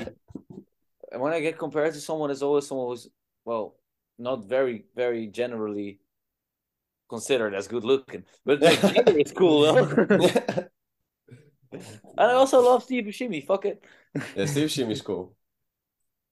and 1.12 1.20
when 1.22 1.32
I 1.34 1.40
get 1.40 1.58
compared 1.58 1.92
to 1.94 2.00
someone, 2.00 2.30
it's 2.30 2.42
always 2.42 2.66
someone 2.66 2.88
who's 2.88 3.08
well, 3.44 3.76
not 4.18 4.44
very, 4.48 4.86
very 4.94 5.26
generally 5.26 6.00
considered 7.10 7.54
as 7.54 7.68
good 7.68 7.84
looking. 7.84 8.24
But 8.46 8.60
Mick 8.62 8.80
Jagger 8.94 9.34
cool 9.34 9.58
though. 9.62 10.66
and 11.72 12.30
I 12.30 12.32
also 12.34 12.60
love 12.62 12.82
Steve 12.84 13.04
Buscemi. 13.04 13.44
Fuck 13.44 13.64
it. 13.66 13.84
Yeah, 14.36 14.46
Steve 14.46 14.68
Buscemi's 14.68 15.02
cool. 15.02 15.34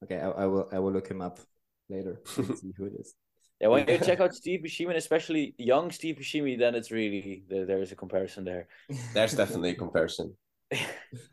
Okay, 0.04 0.18
I, 0.20 0.30
I 0.30 0.46
will 0.46 0.68
I 0.72 0.78
will 0.78 0.92
look 0.92 1.08
him 1.08 1.20
up 1.20 1.40
later 1.88 2.20
see 2.24 2.72
who 2.76 2.86
it 2.86 2.94
is. 2.98 3.14
Yeah, 3.60 3.68
when 3.68 3.88
you 3.88 3.98
check 4.04 4.20
out 4.20 4.34
Steve 4.34 4.60
Buscemi, 4.64 4.96
especially 4.96 5.54
young 5.58 5.90
Steve 5.90 6.16
Buscemi, 6.16 6.58
then 6.58 6.74
it's 6.74 6.90
really 6.90 7.44
there, 7.48 7.66
there 7.66 7.82
is 7.82 7.92
a 7.92 7.96
comparison 7.96 8.44
there. 8.44 8.68
There's 9.14 9.34
definitely 9.34 9.70
a 9.70 9.74
comparison. 9.74 10.36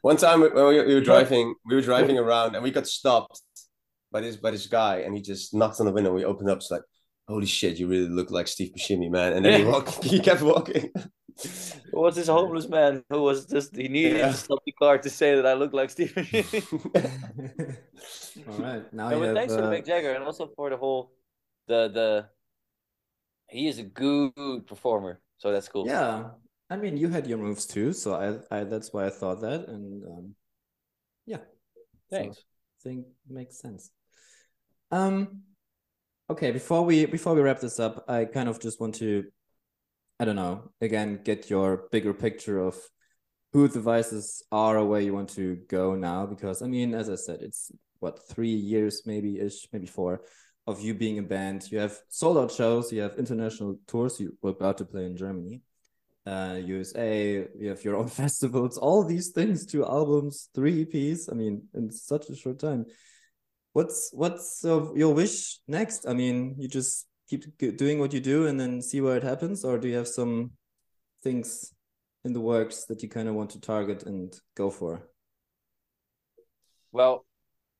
One 0.01 0.17
time 0.17 0.41
when 0.41 0.53
we, 0.53 0.83
we 0.83 0.93
were 0.93 1.01
driving, 1.01 1.55
we 1.65 1.75
were 1.75 1.81
driving 1.81 2.17
around 2.17 2.55
and 2.55 2.63
we 2.63 2.69
got 2.69 2.85
stopped 2.85 3.41
by 4.11 4.21
this 4.21 4.35
by 4.35 4.51
this 4.51 4.67
guy, 4.67 4.97
and 4.97 5.15
he 5.15 5.21
just 5.21 5.53
knocked 5.53 5.79
on 5.79 5.85
the 5.85 5.91
window. 5.91 6.13
We 6.13 6.25
opened 6.25 6.49
up, 6.49 6.57
it's 6.57 6.69
like, 6.69 6.83
"Holy 7.27 7.47
shit, 7.47 7.79
you 7.79 7.87
really 7.87 8.09
look 8.09 8.29
like 8.29 8.47
Steve 8.47 8.71
Buscemi, 8.77 9.09
man!" 9.09 9.33
And 9.33 9.45
then 9.45 9.59
he 9.59 9.65
walked, 9.65 10.03
he 10.03 10.19
kept 10.19 10.41
walking. 10.41 10.91
It 11.45 11.93
was 11.93 12.15
this 12.15 12.27
homeless 12.27 12.67
man 12.67 13.03
who 13.09 13.21
was 13.21 13.45
just 13.45 13.75
he 13.75 13.87
needed 13.87 14.17
Yeah. 14.17 14.27
to 14.27 14.33
stop 14.33 14.59
the 14.65 14.71
car 14.73 14.97
to 14.97 15.09
say 15.09 15.35
that 15.35 15.45
I 15.45 15.53
look 15.53 15.73
like 15.73 15.89
Buscemi. 15.89 16.43
All 18.47 18.57
right, 18.59 18.93
now 18.93 19.09
but 19.09 19.21
have, 19.21 19.35
thanks 19.35 19.53
to 19.55 19.63
uh, 19.63 19.69
Mick 19.69 19.85
Jagger 19.85 20.11
and 20.13 20.23
also 20.23 20.47
for 20.55 20.69
the 20.69 20.77
whole 20.77 21.11
the 21.67 21.89
the 21.89 22.25
he 23.47 23.67
is 23.67 23.79
a 23.79 23.83
good 23.83 24.65
performer, 24.67 25.19
so 25.37 25.51
that's 25.51 25.67
cool. 25.67 25.85
yeah. 25.85 26.29
I 26.69 26.77
mean, 26.77 26.95
you 26.95 27.09
had 27.09 27.27
your 27.27 27.37
moves 27.37 27.65
too, 27.65 27.91
so 27.91 28.13
I 28.15 28.59
I 28.59 28.63
that's 28.63 28.93
why 28.93 29.05
I 29.05 29.09
thought 29.09 29.41
that, 29.41 29.67
and 29.67 30.03
um, 30.05 30.35
yeah. 31.25 31.37
So- 32.09 32.17
Thanks. 32.17 32.43
think 32.83 33.05
makes 33.29 33.59
sense. 33.59 33.91
Um, 34.91 35.41
okay. 36.29 36.51
Before 36.51 36.83
we 36.83 37.05
before 37.05 37.33
we 37.35 37.41
wrap 37.41 37.59
this 37.59 37.79
up, 37.79 38.05
I 38.07 38.25
kind 38.25 38.47
of 38.49 38.59
just 38.59 38.79
want 38.79 38.95
to, 38.95 39.25
I 40.21 40.25
don't 40.25 40.35
know, 40.35 40.71
again 40.79 41.19
get 41.23 41.49
your 41.49 41.87
bigger 41.91 42.13
picture 42.13 42.59
of 42.59 42.75
who 43.53 43.67
the 43.67 43.81
Vices 43.81 44.43
are 44.51 44.77
or 44.77 44.85
where 44.85 45.01
you 45.01 45.13
want 45.13 45.29
to 45.29 45.57
go 45.67 45.95
now. 45.95 46.25
Because 46.25 46.61
I 46.61 46.67
mean, 46.67 46.93
as 46.93 47.09
I 47.09 47.15
said, 47.15 47.41
it's 47.41 47.71
what 47.99 48.25
three 48.29 48.55
years 48.71 49.01
maybe 49.05 49.39
ish, 49.39 49.67
maybe 49.73 49.87
four 49.87 50.21
of 50.67 50.79
you 50.79 50.93
being 50.93 51.19
a 51.19 51.23
band. 51.23 51.69
You 51.71 51.79
have 51.79 51.97
sold 52.09 52.37
out 52.37 52.51
shows. 52.51 52.93
You 52.93 53.01
have 53.01 53.15
international 53.17 53.79
tours. 53.87 54.19
You 54.19 54.37
were 54.41 54.51
about 54.51 54.77
to 54.77 54.85
play 54.85 55.05
in 55.05 55.17
Germany 55.17 55.63
uh, 56.25 56.59
USA, 56.63 57.47
you 57.57 57.69
have 57.69 57.83
your 57.83 57.95
own 57.95 58.07
festivals, 58.21 58.77
all 58.77 59.03
these 59.03 59.29
things, 59.29 59.65
two 59.65 59.85
albums, 59.85 60.49
three 60.53 60.85
EPs. 60.85 61.31
I 61.31 61.35
mean, 61.35 61.63
in 61.73 61.91
such 61.91 62.29
a 62.29 62.35
short 62.35 62.59
time. 62.59 62.85
What's 63.73 64.11
what's 64.13 64.65
uh, 64.65 64.93
your 64.93 65.13
wish 65.13 65.59
next? 65.67 66.05
I 66.07 66.13
mean, 66.13 66.55
you 66.57 66.67
just 66.67 67.07
keep 67.31 67.77
doing 67.77 67.99
what 67.99 68.13
you 68.13 68.19
do 68.19 68.47
and 68.47 68.59
then 68.59 68.81
see 68.81 68.99
where 68.99 69.15
it 69.15 69.23
happens, 69.23 69.63
or 69.63 69.77
do 69.77 69.87
you 69.87 69.95
have 69.95 70.07
some 70.07 70.51
things 71.23 71.73
in 72.25 72.33
the 72.33 72.41
works 72.41 72.85
that 72.85 73.01
you 73.01 73.09
kind 73.09 73.29
of 73.29 73.35
want 73.35 73.49
to 73.51 73.59
target 73.59 74.03
and 74.03 74.37
go 74.55 74.69
for? 74.69 75.07
Well, 76.91 77.25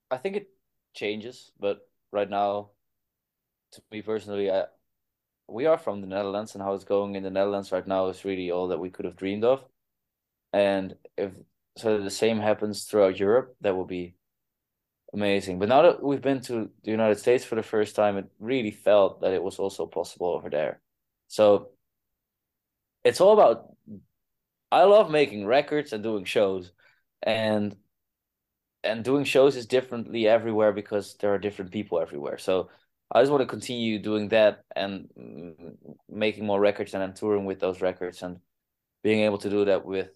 I 0.10 0.18
think 0.18 0.38
it 0.38 0.48
changes, 0.94 1.52
but 1.60 1.80
right 2.12 2.30
now, 2.30 2.70
to 3.74 3.82
me 3.92 4.02
personally, 4.02 4.50
I 4.50 4.66
we 5.48 5.66
are 5.66 5.78
from 5.78 6.00
the 6.00 6.08
Netherlands, 6.08 6.56
and 6.56 6.64
how 6.64 6.74
it's 6.74 6.86
going 6.86 7.16
in 7.16 7.24
the 7.24 7.30
Netherlands 7.30 7.74
right 7.74 7.86
now 7.86 8.08
is 8.08 8.24
really 8.24 8.52
all 8.52 8.70
that 8.70 8.80
we 8.80 8.90
could 8.90 9.04
have 9.04 9.18
dreamed 9.18 9.44
of. 9.44 9.66
And 10.54 10.96
if 11.18 11.32
so, 11.78 11.98
the 11.98 12.10
same 12.10 12.40
happens 12.40 12.86
throughout 12.86 13.20
Europe, 13.20 13.56
that 13.60 13.76
will 13.76 13.86
be 13.86 14.16
amazing. 15.14 15.60
But 15.60 15.70
now 15.70 15.82
that 15.84 16.04
we've 16.04 16.22
been 16.22 16.42
to 16.42 16.70
the 16.84 16.92
United 16.92 17.20
States 17.20 17.44
for 17.44 17.56
the 17.56 17.64
first 17.64 17.96
time, 17.96 18.18
it 18.18 18.32
really 18.40 18.72
felt 18.72 19.22
that 19.22 19.34
it 19.34 19.44
was 19.44 19.60
also 19.60 19.86
possible 19.86 20.28
over 20.28 20.50
there. 20.50 20.82
So 21.28 21.70
it's 23.04 23.22
all 23.22 23.34
about. 23.34 23.68
I 24.72 24.84
love 24.84 25.12
making 25.12 25.46
records 25.46 25.92
and 25.92 26.04
doing 26.04 26.26
shows, 26.26 26.72
and 27.22 27.76
and 28.84 29.04
doing 29.04 29.26
shows 29.26 29.56
is 29.56 29.66
differently 29.66 30.28
everywhere 30.28 30.72
because 30.72 31.16
there 31.18 31.34
are 31.34 31.40
different 31.40 31.72
people 31.72 32.00
everywhere. 32.00 32.38
So 32.38 32.70
I 33.12 33.22
just 33.22 33.32
want 33.32 33.42
to 33.42 33.48
continue 33.48 34.00
doing 34.00 34.30
that 34.30 34.64
and 34.76 35.10
mm, 35.18 35.76
making 36.10 36.46
more 36.46 36.60
records 36.60 36.94
and 36.94 37.02
then 37.04 37.14
touring 37.14 37.46
with 37.46 37.60
those 37.60 37.82
records 37.82 38.22
and 38.24 38.40
being 39.04 39.22
able 39.22 39.38
to 39.40 39.50
do 39.50 39.66
that 39.66 39.86
with 39.86 40.10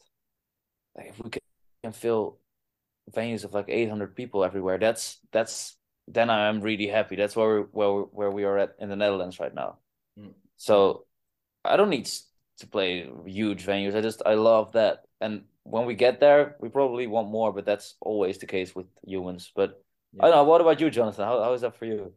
like 0.95 1.07
if 1.07 1.19
we 1.19 1.29
can 1.83 1.91
fill 1.91 2.39
venues 3.11 3.43
of 3.43 3.53
like 3.53 3.65
800 3.67 4.15
people 4.15 4.43
everywhere. 4.43 4.77
That's 4.77 5.19
that's 5.31 5.77
then 6.07 6.29
I'm 6.29 6.61
really 6.61 6.87
happy. 6.87 7.15
That's 7.15 7.35
where 7.35 7.61
we 7.61 7.67
where 7.71 7.89
where 7.89 8.31
we 8.31 8.43
are 8.43 8.57
at 8.57 8.75
in 8.79 8.89
the 8.89 8.95
Netherlands 8.95 9.39
right 9.39 9.53
now. 9.53 9.77
Mm. 10.17 10.31
so 10.55 11.05
I 11.65 11.75
don't 11.75 11.89
need 11.89 12.09
to 12.59 12.67
play 12.67 13.09
huge 13.25 13.65
venues. 13.65 13.95
I 13.95 14.01
just 14.01 14.21
I 14.25 14.35
love 14.35 14.71
that. 14.73 15.03
And 15.19 15.43
when 15.63 15.85
we 15.85 15.95
get 15.95 16.19
there 16.19 16.55
we 16.61 16.69
probably 16.69 17.07
want 17.07 17.29
more 17.29 17.51
but 17.51 17.65
that's 17.65 17.95
always 17.99 18.37
the 18.37 18.45
case 18.45 18.75
with 18.75 18.85
humans. 19.05 19.51
But 19.55 19.81
yeah. 20.13 20.23
I 20.25 20.27
don't 20.27 20.35
know. 20.35 20.43
What 20.43 20.61
about 20.61 20.79
you 20.79 20.89
Jonathan? 20.89 21.25
How, 21.25 21.43
how 21.43 21.53
is 21.53 21.61
that 21.61 21.75
for 21.75 21.85
you? 21.85 22.13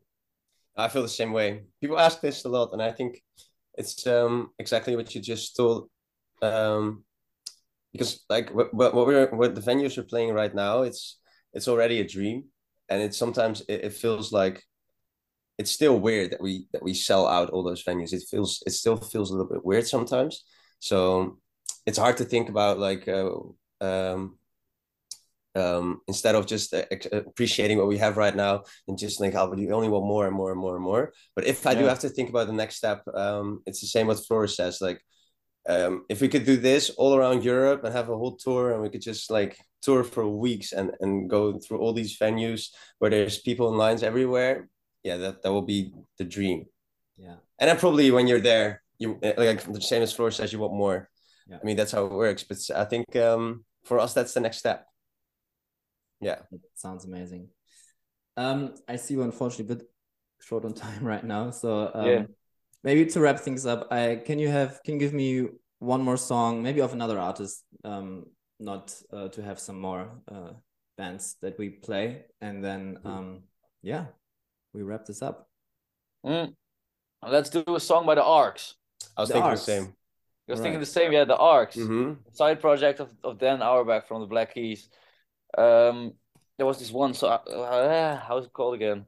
I 0.79 0.89
feel 0.89 1.03
the 1.03 1.09
same 1.09 1.33
way. 1.33 1.65
People 1.81 1.99
ask 1.99 2.21
this 2.21 2.45
a 2.45 2.49
lot, 2.49 2.73
and 2.73 2.81
I 2.81 2.93
think 2.93 3.21
it's 3.75 4.07
um, 4.07 4.51
exactly 4.61 4.95
what 4.95 5.13
you 5.13 5.21
just 5.21 5.57
told. 5.57 5.91
Um, 6.41 7.05
because 7.93 8.25
like 8.29 8.55
what, 8.55 8.73
what 8.73 8.95
we're 8.95 9.29
what 9.31 9.55
the 9.55 9.61
venues 9.61 9.97
we're 9.97 10.05
playing 10.05 10.33
right 10.33 10.55
now, 10.55 10.83
it's 10.83 11.19
it's 11.53 11.69
already 11.69 12.01
a 12.01 12.07
dream, 12.07 12.45
and 12.89 13.03
it 13.03 13.15
sometimes 13.15 13.63
it, 13.63 13.85
it 13.85 13.93
feels 13.93 14.33
like 14.33 14.63
it's 15.59 15.71
still 15.71 15.99
weird 15.99 16.33
that 16.33 16.41
we 16.41 16.67
that 16.73 16.83
we 16.83 16.95
sell 16.95 17.27
out 17.27 17.51
all 17.51 17.63
those 17.63 17.85
venues. 17.85 18.13
It 18.13 18.25
feels 18.31 18.63
it 18.67 18.73
still 18.73 18.97
feels 18.97 19.31
a 19.31 19.35
little 19.35 19.51
bit 19.51 19.65
weird 19.65 19.87
sometimes. 19.87 20.45
So 20.81 21.39
it's 21.87 21.99
hard 21.99 22.19
to 22.19 22.25
think 22.25 22.49
about 22.49 22.79
like 22.79 23.09
uh, 23.09 23.31
um, 23.81 24.39
um, 25.55 26.01
instead 26.07 26.35
of 26.35 26.47
just 26.47 26.73
uh, 26.73 26.85
appreciating 27.13 27.79
what 27.79 27.89
we 27.89 27.99
have 27.99 28.17
right 28.17 28.35
now 28.35 28.63
and 28.87 28.99
just 28.99 29.19
think, 29.19 29.35
oh, 29.35 29.51
we 29.51 29.71
only 29.73 29.89
want 29.89 30.05
more 30.07 30.27
and 30.27 30.37
more 30.37 30.51
and 30.51 30.61
more 30.61 30.77
and 30.77 30.85
more. 30.85 31.13
But 31.35 31.47
if 31.47 31.67
I 31.67 31.73
yeah. 31.73 31.81
do 31.81 31.85
have 31.87 31.99
to 32.01 32.09
think 32.09 32.29
about 32.31 32.47
the 32.47 32.53
next 32.53 32.77
step, 32.77 33.03
um, 33.15 33.63
it's 33.67 33.81
the 33.81 33.87
same 33.87 34.07
what 34.07 34.25
Floris 34.27 34.57
says. 34.57 34.81
Like, 34.81 35.01
um, 35.69 36.05
if 36.09 36.21
we 36.21 36.29
could 36.29 36.45
do 36.45 36.57
this 36.57 36.91
all 36.91 37.15
around 37.15 37.45
Europe 37.45 37.85
and 37.85 37.95
have 37.95 38.09
a 38.09 38.17
whole 38.17 38.37
tour, 38.37 38.73
and 38.73 38.83
we 38.83 38.89
could 38.89 39.03
just 39.03 39.31
like 39.31 39.59
tour 39.83 40.03
for 40.03 40.27
weeks 40.27 40.73
and 40.73 40.93
and 41.01 41.29
go 41.29 41.59
through 41.59 41.79
all 41.79 41.93
these 41.93 42.19
venues 42.19 42.71
where 42.99 43.11
there's 43.11 43.39
people 43.39 43.69
in 43.69 43.77
lines 43.77 44.03
everywhere, 44.03 44.69
yeah, 45.03 45.17
that 45.19 45.43
that 45.43 45.53
will 45.53 45.63
be 45.63 45.93
the 46.17 46.25
dream. 46.25 46.65
Yeah, 47.17 47.37
and 47.59 47.69
then 47.69 47.77
probably 47.77 48.11
when 48.11 48.27
you're 48.27 48.41
there, 48.41 48.83
you 48.99 49.19
like 49.23 49.63
the 49.63 49.81
same 49.81 50.03
as 50.03 50.13
Floris 50.13 50.37
says, 50.37 50.53
you 50.53 50.59
want 50.59 50.75
more. 50.75 51.11
Yeah. 51.49 51.59
I 51.63 51.65
mean 51.65 51.77
that's 51.77 51.93
how 51.93 52.07
it 52.07 52.13
works. 52.13 52.45
But 52.45 52.59
I 52.75 52.85
think 52.85 53.15
um, 53.17 53.65
for 53.85 53.99
us, 53.99 54.15
that's 54.15 54.35
the 54.35 54.41
next 54.41 54.59
step. 54.59 54.87
Yeah. 56.21 56.39
It 56.51 56.61
sounds 56.75 57.05
amazing. 57.05 57.49
Um, 58.37 58.75
I 58.89 58.97
see 58.97 59.15
you 59.15 59.23
unfortunately 59.23 59.75
a 59.75 59.77
bit 59.77 59.87
short 60.41 60.65
on 60.65 60.75
time 60.75 61.05
right 61.13 61.25
now. 61.25 61.51
So 61.51 61.91
um, 61.95 62.07
yeah. 62.07 62.25
Maybe 62.85 63.07
to 63.07 63.21
wrap 63.21 63.41
things 63.41 63.67
up, 63.67 63.89
I 63.91 64.21
can 64.25 64.39
you 64.39 64.49
have 64.49 64.83
can 64.85 64.95
you 64.95 65.01
give 65.01 65.13
me 65.13 65.49
one 65.79 66.03
more 66.03 66.17
song, 66.17 66.63
maybe 66.63 66.81
of 66.81 66.93
another 66.93 67.19
artist, 67.19 67.65
um, 67.85 68.27
not 68.59 68.95
uh, 69.13 69.29
to 69.29 69.43
have 69.43 69.59
some 69.59 69.81
more 69.81 70.11
uh, 70.31 70.53
bands 70.97 71.37
that 71.43 71.59
we 71.59 71.71
play, 71.71 72.25
and 72.41 72.65
then 72.65 72.99
mm. 73.05 73.11
um, 73.11 73.43
yeah, 73.83 74.07
we 74.73 74.83
wrap 74.83 75.07
this 75.07 75.23
up. 75.23 75.49
Mm. 76.27 76.55
Let's 77.27 77.51
do 77.51 77.65
a 77.75 77.81
song 77.81 78.07
by 78.07 78.15
the 78.15 78.25
Arcs. 78.25 78.75
I 79.17 79.23
was 79.23 79.29
the 79.29 79.35
thinking 79.35 79.51
Arcs. 79.51 79.67
the 79.67 79.73
same. 79.73 79.85
I 79.85 80.53
was 80.53 80.61
All 80.61 80.65
thinking 80.65 80.79
right. 80.79 80.81
the 80.81 80.87
same. 80.87 81.13
Yeah, 81.13 81.25
the 81.25 81.37
Arcs, 81.37 81.77
mm 81.77 81.89
-hmm. 81.89 82.17
side 82.33 82.61
project 82.61 83.01
of, 83.01 83.09
of 83.23 83.39
Dan 83.39 83.63
Auerbach 83.63 84.07
from 84.07 84.21
the 84.23 84.29
Black 84.29 84.53
Keys. 84.55 84.91
Um, 85.59 86.19
there 86.57 86.67
was 86.67 86.79
this 86.79 86.93
one 86.93 87.15
song. 87.15 87.39
Uh, 87.47 88.17
how's 88.29 88.47
it 88.47 88.53
called 88.53 88.75
again? 88.75 89.07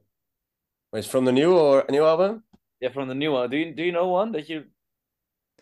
It's 0.92 1.09
from 1.09 1.24
the 1.24 1.33
new 1.33 1.56
or 1.56 1.85
new 1.88 2.04
album? 2.04 2.42
Yeah, 2.80 2.88
from 2.90 3.08
the 3.08 3.14
new 3.14 3.32
one. 3.32 3.50
Do 3.50 3.56
you 3.56 3.74
do 3.74 3.82
you 3.82 3.92
know 3.92 4.08
one 4.08 4.32
that 4.32 4.48
you? 4.48 4.64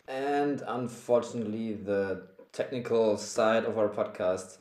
And 0.07 0.63
unfortunately, 0.65 1.73
the 1.73 2.27
technical 2.51 3.17
side 3.17 3.65
of 3.65 3.77
our 3.77 3.89
podcast 3.89 4.57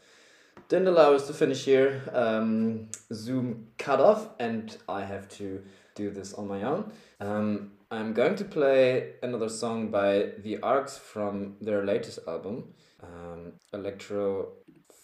didn't 0.68 0.88
allow 0.88 1.14
us 1.14 1.26
to 1.28 1.32
finish 1.32 1.64
here. 1.64 2.02
Um, 2.12 2.88
Zoom 3.12 3.68
cut 3.78 4.00
off, 4.00 4.28
and 4.38 4.76
I 4.88 5.04
have 5.04 5.28
to 5.38 5.62
do 5.94 6.10
this 6.10 6.34
on 6.34 6.48
my 6.48 6.62
own. 6.62 6.92
Um, 7.20 7.72
I'm 7.90 8.12
going 8.12 8.36
to 8.36 8.44
play 8.44 9.14
another 9.22 9.48
song 9.48 9.90
by 9.90 10.32
The 10.42 10.58
Arcs 10.60 10.98
from 10.98 11.56
their 11.60 11.84
latest 11.86 12.18
album, 12.26 12.74
um, 13.02 13.52
Electro 13.72 14.48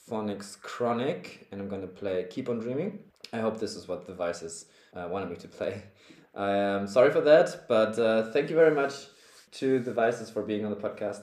Phonics 0.08 0.60
Chronic, 0.60 1.46
and 1.50 1.60
I'm 1.60 1.68
gonna 1.68 1.86
play 1.86 2.26
Keep 2.28 2.50
on 2.50 2.58
Dreaming. 2.58 2.98
I 3.32 3.38
hope 3.38 3.58
this 3.58 3.74
is 3.74 3.88
what 3.88 4.06
the 4.06 4.14
Vices 4.14 4.66
uh, 4.94 5.08
wanted 5.10 5.30
me 5.30 5.36
to 5.36 5.48
play. 5.48 5.82
I 6.36 6.50
am 6.56 6.86
sorry 6.86 7.12
for 7.12 7.20
that, 7.20 7.66
but 7.68 7.98
uh, 7.98 8.30
thank 8.32 8.50
you 8.50 8.56
very 8.56 8.74
much 8.74 8.94
to 9.52 9.78
the 9.78 9.92
Vices 9.92 10.30
for 10.30 10.42
being 10.42 10.64
on 10.64 10.70
the 10.70 10.76
podcast. 10.76 11.22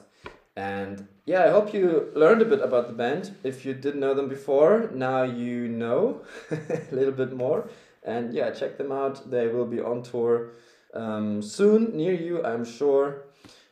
And 0.56 1.06
yeah, 1.26 1.44
I 1.44 1.50
hope 1.50 1.74
you 1.74 2.10
learned 2.14 2.42
a 2.42 2.44
bit 2.46 2.60
about 2.60 2.88
the 2.88 2.94
band. 2.94 3.36
If 3.42 3.64
you 3.64 3.74
didn't 3.74 4.00
know 4.00 4.14
them 4.14 4.28
before, 4.28 4.90
now 4.94 5.22
you 5.22 5.68
know 5.68 6.22
a 6.50 6.94
little 6.94 7.12
bit 7.12 7.32
more. 7.32 7.68
And 8.02 8.32
yeah, 8.32 8.50
check 8.50 8.78
them 8.78 8.90
out. 8.90 9.30
They 9.30 9.48
will 9.48 9.66
be 9.66 9.80
on 9.80 10.02
tour 10.02 10.50
um, 10.94 11.42
soon 11.42 11.96
near 11.96 12.14
you, 12.14 12.44
I'm 12.44 12.64
sure. 12.64 13.24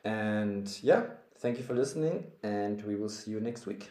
And 0.05 0.71
yeah, 0.83 1.03
thank 1.39 1.59
you 1.59 1.65
for 1.65 1.75
listening, 1.75 2.25
and 2.43 2.83
we 2.85 2.97
will 2.97 3.09
see 3.09 3.31
you 3.31 3.41
next 3.41 3.67
week. 3.67 3.91